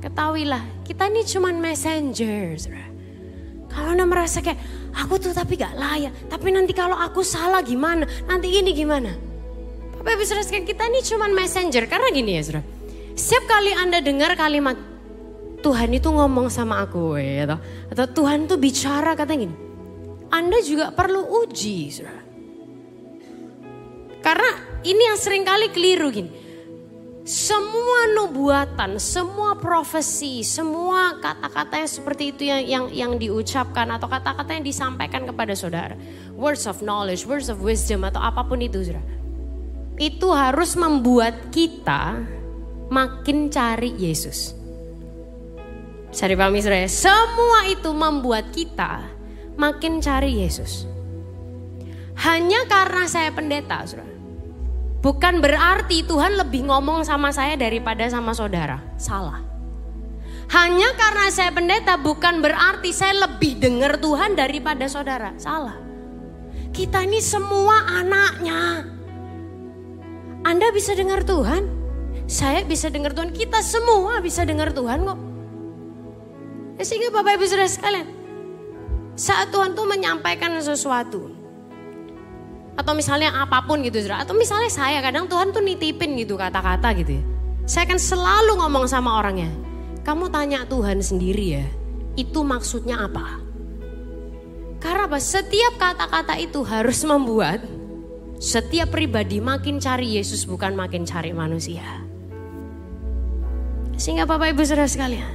Ketahuilah, 0.03 0.63
kita 0.89 1.05
ini 1.13 1.21
cuma 1.29 1.53
messenger. 1.53 2.57
Kalau 3.69 3.93
anda 3.93 4.09
merasa 4.09 4.41
kayak, 4.41 4.57
aku 4.97 5.21
tuh 5.21 5.37
tapi 5.37 5.61
gak 5.61 5.77
layak. 5.77 6.33
Tapi 6.33 6.49
nanti 6.49 6.73
kalau 6.73 6.97
aku 6.97 7.21
salah 7.21 7.61
gimana? 7.61 8.09
Nanti 8.25 8.49
ini 8.49 8.73
gimana? 8.73 9.13
Bapak 10.01 10.17
Ibu 10.17 10.25
Saudara 10.25 10.49
kita 10.49 10.89
ini 10.89 11.05
cuma 11.05 11.29
messenger. 11.29 11.85
Karena 11.85 12.09
gini 12.09 12.41
ya 12.41 12.43
saudara. 12.49 12.65
Setiap 13.13 13.45
kali 13.45 13.77
anda 13.77 14.01
dengar 14.01 14.33
kalimat, 14.33 14.81
Tuhan 15.61 15.93
itu 15.93 16.09
ngomong 16.09 16.49
sama 16.49 16.81
aku 16.81 17.21
ya. 17.21 17.61
Atau 17.93 18.25
Tuhan 18.25 18.49
tuh 18.49 18.57
bicara 18.57 19.13
katanya 19.13 19.45
gini. 19.45 19.57
Anda 20.33 20.65
juga 20.65 20.89
perlu 20.97 21.45
uji 21.45 21.93
saudara. 21.93 22.25
Karena 24.25 24.51
ini 24.89 25.03
yang 25.05 25.19
sering 25.21 25.45
kali 25.45 25.69
keliru 25.69 26.09
gini 26.09 26.48
semua 27.29 28.09
nubuatan, 28.17 28.97
semua 28.97 29.53
profesi, 29.61 30.41
semua 30.41 31.21
kata-kata 31.21 31.85
yang 31.85 31.91
seperti 31.93 32.33
itu 32.33 32.43
yang 32.49 32.65
yang 32.65 32.85
yang 32.89 33.13
diucapkan 33.21 33.85
atau 33.93 34.09
kata-kata 34.09 34.57
yang 34.57 34.65
disampaikan 34.65 35.29
kepada 35.29 35.53
saudara, 35.53 35.93
words 36.41 36.65
of 36.65 36.81
knowledge, 36.81 37.29
words 37.29 37.53
of 37.53 37.61
wisdom 37.61 38.09
atau 38.09 38.17
apa 38.17 38.49
pun 38.49 38.65
itu, 38.65 38.81
saudara, 38.81 39.05
itu 40.01 40.29
harus 40.33 40.73
membuat 40.73 41.53
kita 41.53 42.25
makin 42.89 43.53
cari 43.53 43.93
Yesus. 43.93 44.57
Cari 46.09 46.33
pahami 46.33 46.65
saudara, 46.65 46.89
semua 46.89 47.69
itu 47.69 47.93
membuat 47.93 48.57
kita 48.57 49.05
makin 49.61 50.01
cari 50.01 50.49
Yesus. 50.49 50.89
Hanya 52.25 52.65
karena 52.65 53.05
saya 53.05 53.29
pendeta, 53.37 53.85
saudara 53.85 54.18
Bukan 54.99 55.39
berarti 55.39 56.03
Tuhan 56.03 56.35
lebih 56.35 56.67
ngomong 56.67 57.07
sama 57.07 57.31
saya 57.31 57.55
daripada 57.55 58.03
sama 58.11 58.35
saudara. 58.35 58.83
Salah. 58.99 59.47
Hanya 60.49 60.91
karena 60.99 61.31
saya 61.31 61.55
pendeta 61.55 61.95
bukan 62.01 62.43
berarti 62.43 62.91
saya 62.91 63.29
lebih 63.29 63.63
dengar 63.63 64.03
Tuhan 64.03 64.35
daripada 64.35 64.91
saudara. 64.91 65.39
Salah. 65.39 65.79
Kita 66.75 67.07
ini 67.07 67.23
semua 67.23 67.87
anaknya. 67.87 68.91
Anda 70.43 70.75
bisa 70.75 70.99
dengar 70.99 71.23
Tuhan. 71.23 71.63
Saya 72.27 72.67
bisa 72.67 72.91
dengar 72.91 73.15
Tuhan. 73.15 73.31
Kita 73.31 73.63
semua 73.63 74.19
bisa 74.19 74.43
dengar 74.43 74.75
Tuhan 74.75 75.07
kok. 75.07 75.19
Ya, 76.79 76.83
sehingga 76.87 77.11
Bapak 77.15 77.39
Ibu 77.39 77.45
Saudara 77.47 77.71
sekalian. 77.71 78.09
Saat 79.19 79.51
Tuhan 79.51 79.75
tuh 79.75 79.87
menyampaikan 79.87 80.55
sesuatu 80.63 81.38
atau 82.79 82.95
misalnya 82.95 83.35
apa 83.35 83.67
pun 83.67 83.83
gitu 83.83 83.99
saudara 83.99 84.23
atau 84.23 84.39
misalnya 84.39 84.71
saya 84.71 85.03
kadang 85.03 85.27
Tuhan 85.27 85.51
tuh 85.51 85.59
nitipin 85.59 86.15
gitu 86.15 86.39
kata-kata 86.39 86.95
gitu 86.95 87.19
ya. 87.19 87.25
Saya 87.67 87.85
kan 87.91 87.99
selalu 87.99 88.63
ngomong 88.63 88.87
sama 88.87 89.19
orangnya 89.19 89.51
kamu 90.07 90.31
tanya 90.31 90.63
Tuhan 90.65 91.03
sendiri 91.03 91.47
ya 91.59 91.67
itu 92.15 92.41
maksudnya 92.47 93.03
apa? 93.05 93.43
Karena 94.79 95.11
apa? 95.11 95.19
Setiap 95.19 95.75
kata-kata 95.75 96.39
itu 96.39 96.63
harus 96.63 97.03
membuat 97.03 97.59
setiap 98.39 98.95
pribadi 98.95 99.43
makin 99.43 99.83
cari 99.83 100.15
Yesus 100.15 100.47
bukan 100.47 100.79
makin 100.79 101.03
cari 101.03 101.35
manusia. 101.35 101.83
Sehingga 103.99 104.23
Bapak 104.31 104.55
Ibu 104.55 104.63
Saudara 104.63 104.87
sekalian 104.87 105.35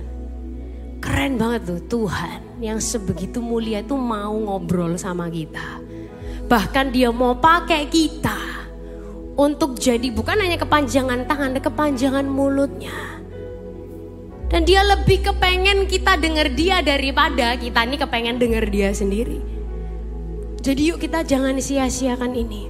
keren 1.03 1.36
banget 1.36 1.67
tuh 1.67 1.84
Tuhan 1.91 2.63
yang 2.63 2.79
sebegitu 2.79 3.43
mulia 3.43 3.84
itu 3.84 3.99
mau 3.99 4.32
ngobrol 4.32 4.95
sama 4.95 5.27
kita 5.27 5.84
Bahkan 6.47 6.91
dia 6.91 7.10
mau 7.10 7.38
pakai 7.39 7.88
kita 7.88 8.38
untuk 9.39 9.79
jadi 9.79 10.13
bukan 10.13 10.38
hanya 10.38 10.62
kepanjangan 10.62 11.25
tangan, 11.25 11.58
kepanjangan 11.58 12.25
mulutnya. 12.27 12.93
Dan 14.53 14.69
dia 14.69 14.86
lebih 14.86 15.25
kepengen 15.25 15.89
kita 15.89 16.13
dengar 16.21 16.53
dia 16.53 16.86
daripada 16.86 17.58
kita 17.58 17.89
ini 17.89 17.97
kepengen 17.97 18.38
dengar 18.38 18.69
dia 18.69 18.93
sendiri. 18.93 19.41
Jadi 20.62 20.93
yuk 20.93 21.01
kita 21.01 21.25
jangan 21.25 21.58
sia-siakan 21.58 22.38
ini. 22.38 22.69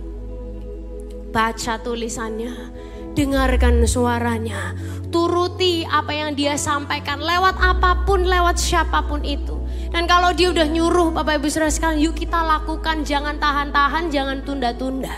Baca 1.36 1.82
tulisannya, 1.84 2.72
dengarkan 3.14 3.84
suaranya, 3.84 4.74
turuti 5.12 5.84
apa 5.86 6.10
yang 6.16 6.32
dia 6.34 6.56
sampaikan 6.56 7.22
lewat 7.22 7.60
apa 7.60 8.02
pun, 8.08 8.26
lewat 8.26 8.58
siapa 8.58 9.04
pun 9.06 9.22
itu. 9.22 9.60
Dan 9.94 10.10
kalau 10.10 10.34
dia 10.34 10.50
udah 10.50 10.66
nyuruh 10.66 11.14
Bapak 11.14 11.38
Ibu 11.38 11.54
Saudara 11.54 11.70
sekalian, 11.70 12.02
yuk 12.02 12.18
kita 12.18 12.42
lakukan, 12.42 13.06
jangan 13.06 13.38
tahan-tahan, 13.38 14.10
jangan 14.10 14.42
tunda-tunda. 14.42 15.14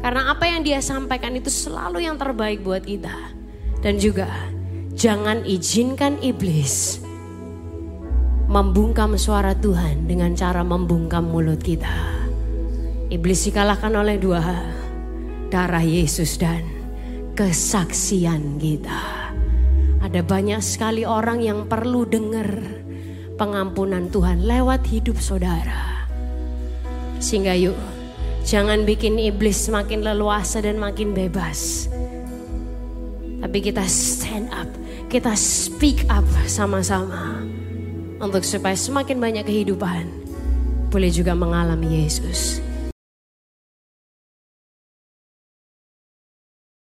Karena 0.00 0.32
apa 0.32 0.48
yang 0.48 0.64
dia 0.64 0.80
sampaikan 0.80 1.36
itu 1.36 1.52
selalu 1.52 2.08
yang 2.08 2.16
terbaik 2.16 2.64
buat 2.64 2.88
kita. 2.88 3.12
Dan 3.84 4.00
juga 4.00 4.32
jangan 4.96 5.44
izinkan 5.44 6.16
iblis 6.24 7.04
membungkam 8.48 9.12
suara 9.20 9.52
Tuhan 9.52 10.08
dengan 10.08 10.32
cara 10.32 10.64
membungkam 10.64 11.28
mulut 11.28 11.60
kita. 11.60 11.92
Iblis 13.12 13.52
dikalahkan 13.52 13.92
oleh 13.92 14.16
dua 14.16 14.40
darah 15.52 15.84
Yesus 15.84 16.40
dan 16.40 16.64
kesaksian 17.36 18.56
kita. 18.56 19.28
Ada 20.00 20.24
banyak 20.24 20.64
sekali 20.64 21.04
orang 21.04 21.44
yang 21.44 21.68
perlu 21.68 22.08
dengar 22.08 22.48
pengampunan 23.38 24.10
Tuhan 24.10 24.44
lewat 24.44 24.84
hidup 24.90 25.22
saudara. 25.22 26.04
Sehingga 27.22 27.54
yuk, 27.54 27.78
jangan 28.42 28.82
bikin 28.82 29.16
iblis 29.16 29.70
semakin 29.70 30.02
leluasa 30.02 30.58
dan 30.58 30.76
makin 30.76 31.14
bebas. 31.14 31.86
Tapi 33.38 33.58
kita 33.62 33.86
stand 33.86 34.50
up 34.50 34.66
kita 35.08 35.32
speak 35.32 36.04
up 36.12 36.24
sama-sama 36.44 37.40
untuk 38.20 38.44
supaya 38.44 38.76
semakin 38.76 39.16
banyak 39.16 39.44
kehidupan 39.48 40.04
boleh 40.92 41.08
juga 41.08 41.32
mengalami 41.32 42.04
Yesus. 42.04 42.60